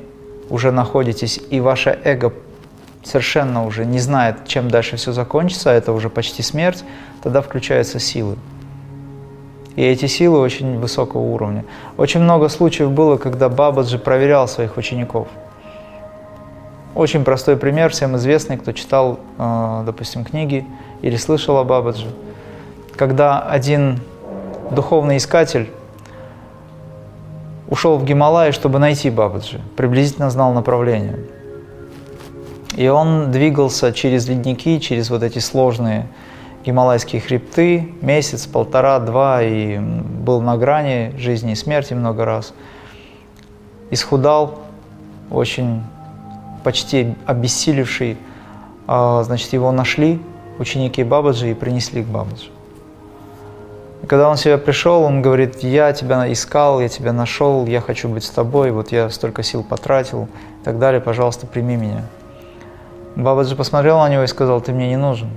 уже 0.49 0.71
находитесь, 0.71 1.39
и 1.49 1.59
ваше 1.59 1.99
эго 2.03 2.33
совершенно 3.03 3.65
уже 3.65 3.85
не 3.85 3.99
знает, 3.99 4.47
чем 4.47 4.69
дальше 4.69 4.97
все 4.97 5.11
закончится, 5.11 5.71
а 5.71 5.73
это 5.73 5.91
уже 5.91 6.09
почти 6.09 6.41
смерть, 6.43 6.83
тогда 7.23 7.41
включаются 7.41 7.99
силы. 7.99 8.35
И 9.75 9.83
эти 9.83 10.05
силы 10.05 10.39
очень 10.39 10.79
высокого 10.79 11.21
уровня. 11.21 11.63
Очень 11.97 12.21
много 12.21 12.49
случаев 12.49 12.91
было, 12.91 13.17
когда 13.17 13.49
Бабаджи 13.49 13.97
проверял 13.97 14.47
своих 14.47 14.77
учеников. 14.77 15.27
Очень 16.93 17.23
простой 17.23 17.55
пример, 17.55 17.89
всем 17.91 18.17
известный, 18.17 18.57
кто 18.57 18.73
читал, 18.73 19.19
э, 19.37 19.83
допустим, 19.85 20.25
книги 20.25 20.65
или 21.01 21.15
слышал 21.15 21.57
о 21.57 21.63
Бабаджи. 21.63 22.07
Когда 22.97 23.39
один 23.39 24.01
духовный 24.71 25.17
искатель 25.17 25.71
ушел 27.69 27.97
в 27.97 28.03
Гималай, 28.03 28.51
чтобы 28.51 28.77
найти 28.77 29.09
Бабаджи, 29.09 29.61
приблизительно 29.77 30.29
знал 30.29 30.53
направление– 30.53 31.17
и 32.75 32.87
он 32.87 33.31
двигался 33.31 33.91
через 33.91 34.27
ледники, 34.27 34.79
через 34.79 35.09
вот 35.09 35.23
эти 35.23 35.39
сложные 35.39 36.07
гималайские 36.65 37.21
хребты 37.21 37.93
месяц, 38.01 38.45
полтора, 38.45 38.99
два, 38.99 39.41
и 39.41 39.79
был 39.79 40.41
на 40.41 40.57
грани 40.57 41.13
жизни 41.17 41.53
и 41.53 41.55
смерти 41.55 41.93
много 41.93 42.23
раз. 42.25 42.53
Исхудал, 43.89 44.59
очень 45.29 45.81
почти 46.63 47.15
обессилевший. 47.25 48.17
А, 48.87 49.23
значит, 49.23 49.51
его 49.53 49.71
нашли 49.71 50.21
ученики 50.59 51.03
Бабаджи 51.03 51.51
и 51.51 51.53
принесли 51.53 52.03
к 52.03 52.07
Бабаджи. 52.07 52.49
И 54.03 54.07
когда 54.07 54.29
он 54.29 54.37
себя 54.37 54.57
пришел, 54.57 55.03
он 55.03 55.21
говорит, 55.21 55.63
я 55.63 55.93
тебя 55.93 56.31
искал, 56.31 56.81
я 56.81 56.89
тебя 56.89 57.13
нашел, 57.13 57.65
я 57.65 57.81
хочу 57.81 58.07
быть 58.09 58.23
с 58.23 58.29
тобой, 58.29 58.71
вот 58.71 58.91
я 58.91 59.09
столько 59.09 59.43
сил 59.43 59.63
потратил 59.63 60.27
и 60.61 60.65
так 60.65 60.79
далее, 60.79 61.01
пожалуйста, 61.01 61.47
прими 61.47 61.75
меня. 61.75 62.05
Бабаджи 63.15 63.55
посмотрел 63.55 63.99
на 63.99 64.09
него 64.09 64.23
и 64.23 64.27
сказал, 64.27 64.61
ты 64.61 64.71
мне 64.71 64.89
не 64.89 64.97
нужен. 64.97 65.29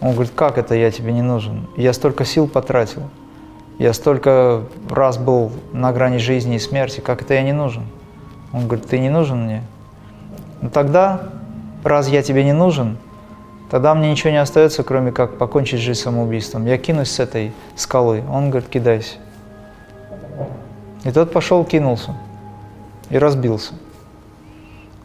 Он 0.00 0.12
говорит, 0.12 0.32
как 0.34 0.58
это 0.58 0.74
я 0.74 0.90
тебе 0.90 1.12
не 1.12 1.22
нужен? 1.22 1.66
Я 1.76 1.92
столько 1.92 2.24
сил 2.24 2.48
потратил. 2.48 3.02
Я 3.78 3.92
столько 3.92 4.62
раз 4.90 5.18
был 5.18 5.52
на 5.72 5.92
грани 5.92 6.18
жизни 6.18 6.56
и 6.56 6.58
смерти. 6.58 7.00
Как 7.00 7.22
это 7.22 7.34
я 7.34 7.42
не 7.42 7.52
нужен? 7.52 7.84
Он 8.52 8.66
говорит, 8.66 8.86
ты 8.86 8.98
не 8.98 9.10
нужен 9.10 9.44
мне. 9.44 9.62
Ну 10.60 10.70
тогда, 10.70 11.28
раз 11.84 12.08
я 12.08 12.22
тебе 12.22 12.42
не 12.44 12.52
нужен, 12.52 12.96
тогда 13.70 13.94
мне 13.94 14.10
ничего 14.10 14.30
не 14.30 14.40
остается, 14.40 14.82
кроме 14.82 15.12
как 15.12 15.38
покончить 15.38 15.80
жизнь 15.80 16.00
самоубийством. 16.00 16.66
Я 16.66 16.78
кинусь 16.78 17.10
с 17.10 17.20
этой 17.20 17.52
скалы. 17.76 18.22
Он 18.32 18.50
говорит, 18.50 18.68
кидайся. 18.68 19.16
И 21.04 21.10
тот 21.10 21.32
пошел, 21.32 21.64
кинулся 21.64 22.14
и 23.10 23.18
разбился. 23.18 23.74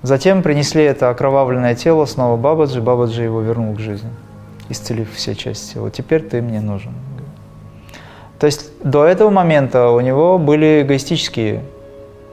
Затем 0.03 0.41
принесли 0.41 0.83
это 0.83 1.09
окровавленное 1.09 1.75
тело 1.75 2.05
снова 2.05 2.35
Бабаджи, 2.35 2.81
Бабаджи 2.81 3.23
его 3.23 3.41
вернул 3.41 3.75
к 3.75 3.79
жизни, 3.79 4.09
исцелив 4.69 5.13
все 5.13 5.35
части 5.35 5.73
тела. 5.73 5.91
Теперь 5.91 6.23
ты 6.23 6.41
мне 6.41 6.59
нужен. 6.59 6.93
То 8.39 8.47
есть 8.47 8.71
до 8.83 9.05
этого 9.05 9.29
момента 9.29 9.89
у 9.89 9.99
него 9.99 10.39
были 10.39 10.81
эгоистические 10.81 11.61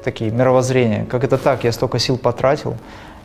такие 0.02 0.30
мировоззрения. 0.30 1.04
Как 1.04 1.24
это 1.24 1.36
так? 1.36 1.64
Я 1.64 1.72
столько 1.72 1.98
сил 1.98 2.16
потратил, 2.16 2.76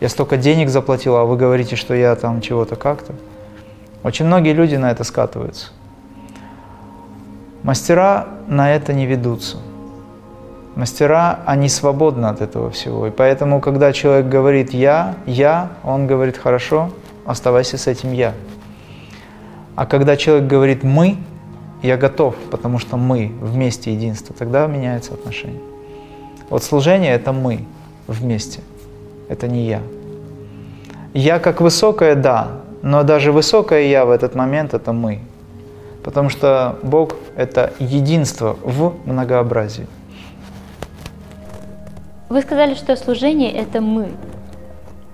я 0.01 0.10
столько 0.10 0.36
денег 0.36 0.67
заплатил, 0.67 1.15
а 1.15 1.23
вы 1.23 1.38
говорите, 1.38 1.77
что 1.77 1.93
я 1.93 2.13
там 2.15 2.41
чего-то 2.41 2.75
как-то. 2.75 3.13
Очень 4.03 4.25
многие 4.25 4.51
люди 4.51 4.75
на 4.75 4.91
это 4.91 5.06
скатываются. 5.06 5.67
Мастера 7.63 8.27
на 8.47 8.75
это 8.75 8.91
не 8.91 9.06
ведутся. 9.06 9.58
Мастера, 10.75 11.39
они 11.45 11.69
свободны 11.69 12.25
от 12.25 12.41
этого 12.41 12.71
всего. 12.71 13.05
И 13.07 13.12
поэтому, 13.12 13.62
когда 13.62 13.93
человек 13.93 14.27
говорит 14.27 14.73
«я», 14.73 15.15
«я», 15.27 15.69
он 15.83 16.07
говорит 16.07 16.38
«хорошо, 16.38 16.89
оставайся 17.25 17.77
с 17.77 17.86
этим 17.86 18.12
«я». 18.12 18.33
А 19.75 19.86
когда 19.86 20.17
человек 20.17 20.47
говорит 20.47 20.83
«мы», 20.83 21.17
«я 21.83 21.95
готов», 21.95 22.36
потому 22.49 22.79
что 22.79 22.97
мы 22.97 23.31
вместе 23.39 23.93
единство, 23.93 24.36
тогда 24.36 24.65
меняется 24.65 25.13
отношение. 25.13 25.62
Вот 26.49 26.63
служение– 26.63 27.13
это 27.13 27.33
мы 27.33 27.65
вместе, 28.07 28.62
это 29.29 29.47
не 29.47 29.67
я. 29.67 29.81
Я 31.13 31.38
как 31.38 31.62
высокое– 31.62 32.15
да, 32.15 32.47
но 32.81 33.03
даже 33.03 33.31
высокое 33.31 33.83
«я» 33.83 34.05
в 34.05 34.09
этот 34.09 34.33
момент– 34.33 34.73
это 34.75 34.91
мы. 34.91 35.19
Потому 36.03 36.29
что 36.29 36.79
Бог– 36.81 37.15
это 37.38 37.73
единство 37.79 38.57
в 38.63 38.95
многообразии. 39.05 39.88
Вы 42.29 42.41
сказали, 42.41 42.73
что 42.73 42.95
служение– 42.95 43.51
это 43.53 43.81
мы. 43.81 44.09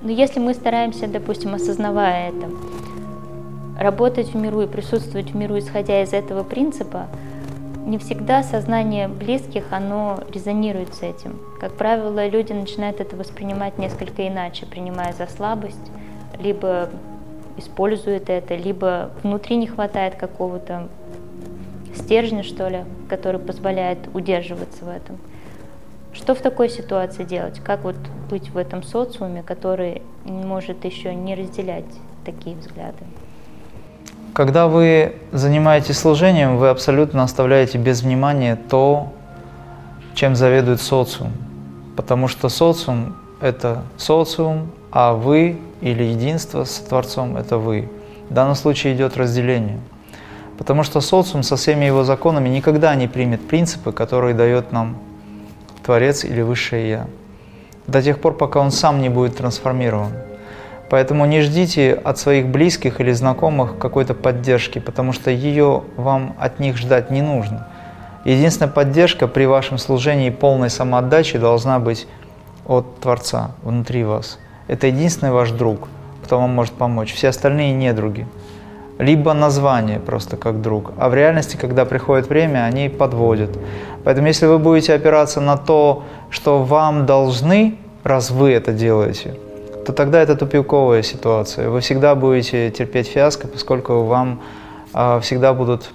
Но 0.01 0.11
если 0.11 0.39
мы 0.39 0.53
стараемся, 0.53 1.07
допустим, 1.07 1.53
осознавая 1.53 2.29
это, 2.29 2.49
работать 3.77 4.33
в 4.33 4.35
миру 4.35 4.61
и 4.61 4.67
присутствовать 4.67 5.31
в 5.31 5.35
миру, 5.35 5.57
исходя 5.57 6.01
из 6.01 6.13
этого 6.13 6.43
принципа, 6.43 7.07
не 7.85 7.97
всегда 7.97 8.43
сознание 8.43 9.07
близких, 9.07 9.65
оно 9.71 10.19
резонирует 10.31 10.93
с 10.93 11.01
этим. 11.01 11.39
Как 11.59 11.73
правило, 11.73 12.27
люди 12.27 12.53
начинают 12.53 13.01
это 13.01 13.15
воспринимать 13.15 13.77
несколько 13.77 14.27
иначе, 14.27 14.65
принимая 14.65 15.13
за 15.13 15.27
слабость, 15.27 15.91
либо 16.39 16.89
используют 17.57 18.29
это, 18.29 18.55
либо 18.55 19.11
внутри 19.23 19.57
не 19.57 19.67
хватает 19.67 20.15
какого-то 20.15 20.87
стержня, 21.95 22.43
что 22.43 22.67
ли, 22.69 22.85
который 23.09 23.39
позволяет 23.39 23.99
удерживаться 24.13 24.85
в 24.85 24.89
этом. 24.89 25.17
Что 26.11 26.33
в 26.33 26.39
такой 26.39 26.69
ситуации 26.69 27.23
делать? 27.23 27.59
Как 27.63 27.83
вот 27.83 27.95
быть 28.29 28.49
в 28.49 28.57
этом 28.57 28.83
социуме, 28.83 29.43
который 29.43 30.01
может 30.25 30.83
еще 30.85 31.13
не 31.13 31.35
разделять 31.35 31.85
такие 32.25 32.55
взгляды? 32.55 33.03
Когда 34.33 34.67
вы 34.67 35.15
занимаетесь 35.31 35.97
служением, 35.97 36.57
вы 36.57 36.69
абсолютно 36.69 37.23
оставляете 37.23 37.77
без 37.77 38.01
внимания 38.01 38.55
то, 38.55 39.13
чем 40.15 40.35
заведует 40.35 40.81
социум. 40.81 41.31
Потому 41.95 42.27
что 42.27 42.49
социум– 42.49 43.15
это 43.41 43.83
социум, 43.97 44.71
а 44.91 45.13
вы 45.13 45.59
или 45.81 46.03
единство 46.03 46.63
с 46.63 46.79
Творцом– 46.79 47.37
это 47.37 47.57
вы. 47.57 47.89
В 48.29 48.33
данном 48.33 48.55
случае 48.55 48.95
идет 48.95 49.17
разделение. 49.17 49.79
Потому 50.57 50.83
что 50.83 51.01
социум 51.01 51.43
со 51.43 51.55
всеми 51.55 51.85
его 51.85 52.03
законами 52.03 52.49
никогда 52.49 52.95
не 52.95 53.07
примет 53.07 53.47
принципы, 53.47 53.91
которые 53.91 54.33
дает 54.33 54.71
нам 54.71 54.97
Творец 55.89 56.23
или 56.23 56.43
Высшее 56.43 56.87
Я. 56.87 57.07
До 57.87 57.99
тех 57.99 58.21
пор, 58.21 58.37
пока 58.37 58.59
он 58.59 58.69
сам 58.69 59.01
не 59.01 59.09
будет 59.09 59.37
трансформирован. 59.37 60.11
Поэтому 60.87 61.25
не 61.25 61.41
ждите 61.41 61.93
от 61.95 62.19
своих 62.19 62.45
близких 62.45 63.01
или 63.01 63.11
знакомых 63.11 63.79
какой-то 63.79 64.13
поддержки, 64.13 64.77
потому 64.77 65.13
что 65.13 65.31
ее 65.31 65.81
вам 65.95 66.35
от 66.37 66.59
них 66.59 66.77
ждать 66.77 67.09
не 67.09 67.23
нужно. 67.23 67.67
Единственная 68.23 68.71
поддержка 68.71 69.27
при 69.27 69.45
вашем 69.45 69.79
служении 69.79 70.29
полной 70.29 70.69
самоотдачи 70.69 71.39
должна 71.39 71.79
быть 71.79 72.07
от 72.67 72.99
Творца 72.99 73.53
внутри 73.63 74.03
вас. 74.03 74.37
Это 74.67 74.85
единственный 74.85 75.31
ваш 75.31 75.49
друг, 75.49 75.87
кто 76.23 76.39
вам 76.39 76.51
может 76.51 76.75
помочь. 76.75 77.11
Все 77.15 77.29
остальные 77.29 77.73
недруги. 77.73 78.27
Либо 78.99 79.33
название 79.33 79.99
просто 79.99 80.37
как 80.37 80.61
друг. 80.61 80.91
А 80.97 81.09
в 81.09 81.15
реальности, 81.15 81.57
когда 81.57 81.85
приходит 81.85 82.29
время, 82.29 82.65
они 82.65 82.89
подводят. 82.89 83.49
Поэтому 84.03 84.27
если 84.27 84.45
вы 84.45 84.59
будете 84.59 84.93
опираться 84.93 85.41
на 85.41 85.57
то, 85.57 86.03
что 86.29 86.63
вам 86.63 87.05
должны, 87.05 87.77
раз 88.03 88.29
вы 88.29 88.51
это 88.51 88.71
делаете– 88.73 89.35
то 89.89 89.93
тогда 89.93 90.21
это 90.21 90.35
тупиковая 90.35 91.01
ситуация. 91.01 91.67
Вы 91.69 91.79
всегда 91.79 92.13
будете 92.13 92.69
терпеть 92.69 93.07
фиаско, 93.07 93.47
поскольку 93.47 94.03
вам 94.03 94.39
э, 94.93 95.19
всегда 95.21 95.51
будут 95.51 95.89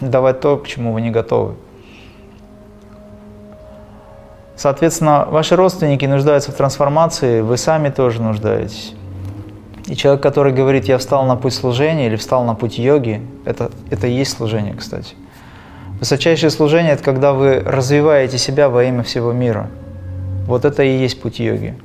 давать 0.00 0.40
то, 0.40 0.56
к 0.56 0.66
чему 0.66 0.92
вы 0.92 1.00
не 1.00 1.12
готовы. 1.12 1.54
Соответственно, 4.56 5.28
ваши 5.30 5.54
родственники 5.54 6.06
нуждаются 6.06 6.50
в 6.50 6.56
трансформации, 6.56 7.40
вы 7.40 7.56
сами 7.56 7.88
тоже 7.88 8.20
нуждаетесь. 8.20 8.96
И 9.86 9.96
человек, 9.96 10.22
который 10.22 10.52
говорит, 10.52 10.84
я 10.84 10.98
встал 10.98 11.26
на 11.26 11.36
путь 11.36 11.54
служения 11.54 12.06
или 12.06 12.16
встал 12.16 12.44
на 12.44 12.54
путь 12.54 12.78
йоги, 12.78 13.20
это, 13.44 13.70
это 13.90 14.06
и 14.06 14.12
есть 14.12 14.36
служение, 14.36 14.74
кстати. 14.74 15.14
Высочайшее 15.98 16.50
служение– 16.50 16.92
это 16.94 17.02
когда 17.02 17.32
вы 17.32 17.60
развиваете 17.60 18.38
себя 18.38 18.68
во 18.68 18.84
имя 18.84 19.02
всего 19.02 19.32
мира. 19.32 19.70
Вот 20.46 20.64
это 20.64 20.82
и 20.82 20.96
есть 20.96 21.20
путь 21.20 21.38
йоги. 21.38 21.76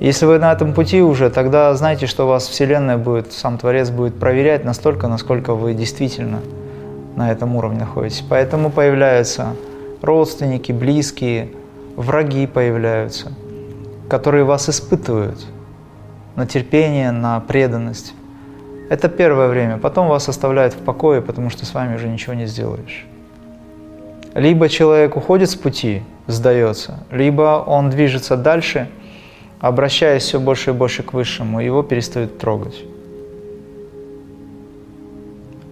Если 0.00 0.26
вы 0.26 0.38
на 0.38 0.52
этом 0.52 0.74
пути 0.74 1.02
уже, 1.02 1.28
тогда 1.28 1.74
знайте, 1.74 2.06
что 2.06 2.28
вас 2.28 2.46
Вселенная 2.46 2.98
будет, 2.98 3.32
сам 3.32 3.58
Творец 3.58 3.90
будет 3.90 4.18
проверять 4.18 4.64
настолько, 4.64 5.08
насколько 5.08 5.54
вы 5.54 5.74
действительно 5.74 6.40
на 7.16 7.32
этом 7.32 7.56
уровне 7.56 7.80
находитесь. 7.80 8.22
Поэтому 8.28 8.70
появляются 8.70 9.56
родственники, 10.02 10.70
близкие, 10.70 11.50
враги 11.96 12.46
появляются, 12.46 13.32
которые 14.08 14.44
вас 14.44 14.68
испытывают 14.68 15.38
на 16.38 16.46
терпение, 16.46 17.10
на 17.10 17.40
преданность. 17.40 18.14
Это 18.88 19.10
первое 19.10 19.48
время. 19.48 19.76
Потом 19.76 20.08
вас 20.08 20.28
оставляют 20.28 20.72
в 20.72 20.78
покое, 20.78 21.20
потому 21.20 21.50
что 21.50 21.66
с 21.66 21.74
вами 21.74 21.96
уже 21.96 22.08
ничего 22.08 22.32
не 22.32 22.46
сделаешь. 22.46 23.04
Либо 24.34 24.70
человек 24.70 25.16
уходит 25.16 25.50
с 25.50 25.56
пути, 25.56 26.02
сдается, 26.26 27.00
либо 27.10 27.62
он 27.66 27.90
движется 27.90 28.36
дальше– 28.36 28.88
обращаясь 29.60 30.22
все 30.22 30.38
больше 30.38 30.70
и 30.70 30.72
больше 30.72 31.02
к 31.02 31.12
Высшему, 31.12 31.60
его 31.60 31.82
перестают 31.82 32.38
трогать. 32.38 32.84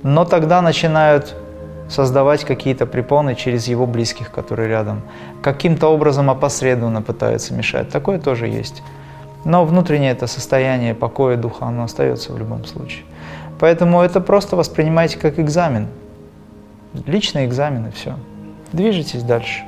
Но 0.02 0.24
тогда 0.24 0.62
начинают 0.62 1.34
создавать 1.88 2.44
какие-то 2.44 2.86
препоны 2.86 3.34
через 3.34 3.68
его 3.68 3.86
близких, 3.86 4.30
которые 4.30 4.68
рядом. 4.68 5.02
Каким-то 5.42 5.88
образом 5.88 6.30
опосредованно 6.30 7.02
пытаются 7.02 7.54
мешать. 7.54 7.90
Такое 7.90 8.18
тоже 8.18 8.48
есть. 8.48 8.82
Но 9.46 9.64
внутреннее 9.64 10.10
это 10.10 10.26
состояние 10.26 10.92
покоя 10.92 11.36
духа, 11.36 11.66
оно 11.66 11.84
остается 11.84 12.32
в 12.32 12.38
любом 12.38 12.64
случае. 12.64 13.04
Поэтому 13.60 14.02
это 14.02 14.20
просто 14.20 14.56
воспринимайте 14.56 15.18
как 15.20 15.38
экзамен. 15.38 15.86
Личный 17.06 17.46
экзамен 17.46 17.86
и 17.86 17.90
все. 17.92 18.16
Движитесь 18.72 19.22
дальше. 19.22 19.62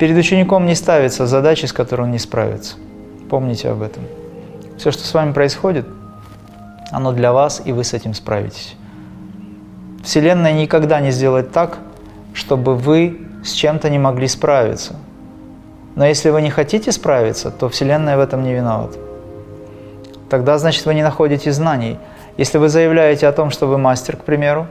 Перед 0.00 0.16
учеником 0.16 0.64
не 0.64 0.74
ставится 0.74 1.26
задачи, 1.26 1.66
с 1.66 1.74
которой 1.74 2.02
он 2.02 2.10
не 2.10 2.18
справится. 2.18 2.76
Помните 3.28 3.68
об 3.68 3.82
этом. 3.82 4.02
Все, 4.78 4.90
что 4.90 5.04
с 5.04 5.12
вами 5.12 5.34
происходит, 5.34 5.86
оно 6.90 7.12
для 7.12 7.34
вас, 7.34 7.60
и 7.66 7.72
вы 7.72 7.84
с 7.84 7.92
этим 7.92 8.14
справитесь. 8.14 8.76
Вселенная 10.04 10.54
никогда 10.54 11.00
не 11.00 11.10
сделает 11.10 11.52
так, 11.52 11.80
чтобы 12.32 12.74
вы 12.74 13.28
с 13.44 13.52
чем-то 13.52 13.90
не 13.90 13.98
могли 13.98 14.26
справиться. 14.26 14.96
Но 15.96 16.06
если 16.06 16.30
вы 16.30 16.42
не 16.42 16.50
хотите 16.50 16.92
справиться, 16.92 17.50
то 17.50 17.68
Вселенная 17.68 18.16
в 18.16 18.20
этом 18.20 18.44
не 18.44 18.54
виновата. 18.54 18.98
Тогда, 20.30 20.58
значит, 20.58 20.86
вы 20.86 20.94
не 20.94 21.02
находите 21.02 21.50
знаний. 21.50 21.98
Если 22.36 22.58
вы 22.58 22.68
заявляете 22.68 23.26
о 23.26 23.32
том, 23.32 23.50
что 23.50 23.66
вы 23.66 23.78
мастер, 23.78 24.16
к 24.16 24.22
примеру, 24.22 24.68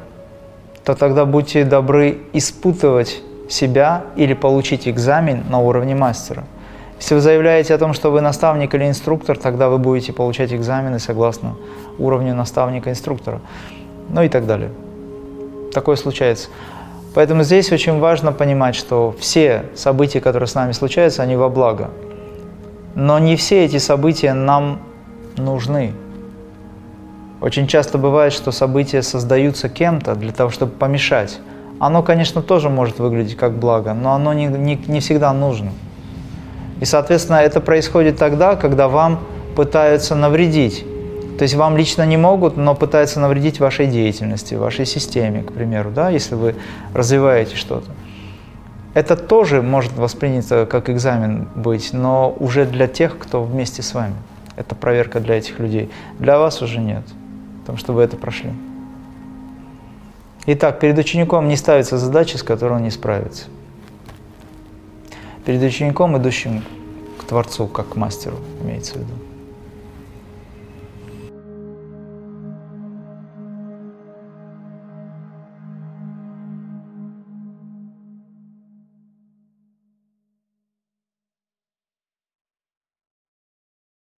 то 0.85 0.95
тогда 0.95 1.25
будьте 1.25 1.65
добры 1.65 2.19
испытывать 2.31 3.21
себя 3.49 4.03
или 4.15 4.33
получить 4.33 4.87
экзамен 4.87 5.43
на 5.49 5.59
уровне 5.59 5.95
мастера– 5.95 6.45
если 6.99 7.15
вы 7.15 7.21
заявляете 7.21 7.73
о 7.73 7.77
том, 7.77 7.93
что 7.93 8.09
вы 8.09 8.21
наставник 8.21 8.73
или 8.73 8.87
инструктор, 8.87 9.37
тогда 9.37 9.69
вы 9.69 9.77
будете 9.77 10.13
получать 10.13 10.53
экзамены 10.53 10.99
согласно 10.99 11.55
уровню 11.99 12.33
наставника-инструктора. 12.33 13.41
Ну 14.09 14.23
и 14.23 14.29
так 14.29 14.45
далее. 14.45 14.71
Такое 15.73 15.97
случается. 15.97 16.49
Поэтому 17.15 17.43
здесь 17.43 17.71
очень 17.71 17.99
важно 17.99 18.33
понимать, 18.33 18.75
что 18.75 19.15
все 19.17 19.63
события, 19.73 20.19
которые 20.19 20.47
с 20.47 20.53
нами 20.53 20.73
случаются, 20.73 21.23
они 21.23 21.37
во 21.37 21.47
благо. 21.47 21.89
Но 22.93 23.19
не 23.19 23.37
все 23.37 23.63
эти 23.63 23.77
события 23.77 24.33
нам 24.33 24.81
нужны. 25.37 25.93
Очень 27.39 27.67
часто 27.67 27.97
бывает, 27.97 28.33
что 28.33 28.51
события 28.51 29.01
создаются 29.01 29.69
кем-то 29.69 30.15
для 30.15 30.33
того, 30.33 30.49
чтобы 30.49 30.73
помешать. 30.73 31.39
Оно, 31.79 32.03
конечно, 32.03 32.41
тоже 32.41 32.69
может 32.69 32.99
выглядеть 32.99 33.37
как 33.37 33.53
благо, 33.53 33.93
но 33.93 34.13
оно 34.13 34.33
не, 34.33 34.47
не, 34.47 34.75
не 34.87 34.99
всегда 34.99 35.31
нужно. 35.31 35.71
И, 36.81 36.85
соответственно, 36.85 37.37
это 37.37 37.61
происходит 37.61 38.17
тогда, 38.17 38.57
когда 38.57 38.89
вам 38.89 39.21
пытаются 39.55 40.15
навредить. 40.15 40.85
То 41.37 41.43
есть 41.43 41.55
вам 41.55 41.75
лично 41.77 42.05
не 42.05 42.17
могут, 42.17 42.57
но 42.57 42.75
пытаются 42.75 43.19
навредить 43.19 43.59
вашей 43.59 43.87
деятельности, 43.87 44.55
вашей 44.55 44.85
системе, 44.85 45.43
к 45.43 45.51
примеру, 45.51 45.91
да, 45.91 46.09
если 46.09 46.35
вы 46.35 46.55
развиваете 46.93 47.55
что-то. 47.55 47.91
Это 48.93 49.17
тоже 49.17 49.61
может 49.61 49.93
воспринято 49.93 50.65
как 50.65 50.89
экзамен 50.89 51.47
быть, 51.55 51.91
но 51.91 52.33
уже 52.39 52.65
для 52.65 52.87
тех, 52.87 53.17
кто 53.17 53.43
вместе 53.43 53.81
с 53.81 53.93
вами. 53.93 54.15
Это 54.55 54.73
проверка 54.75 55.19
для 55.19 55.35
этих 55.35 55.59
людей. 55.59 55.89
Для 56.17 56.39
вас 56.39 56.61
уже 56.61 56.79
нет, 56.79 57.03
потому 57.61 57.77
что 57.77 57.91
вы 57.91 58.03
это 58.03 58.15
прошли. 58.15 58.51
Итак, 60.45 60.79
перед 60.79 60.97
учеником 60.97 61.49
не 61.49 61.57
ставится 61.57 61.97
задача, 61.97 62.37
с 62.37 62.43
которой 62.43 62.73
он 62.73 62.83
не 62.83 62.91
справится 62.91 63.47
перед 65.45 65.61
учеником, 65.61 66.17
идущим 66.17 66.63
к 67.19 67.23
Творцу, 67.23 67.67
как 67.67 67.89
к 67.89 67.95
мастеру, 67.95 68.37
имеется 68.61 68.95
в 68.95 68.97
виду. 68.97 69.13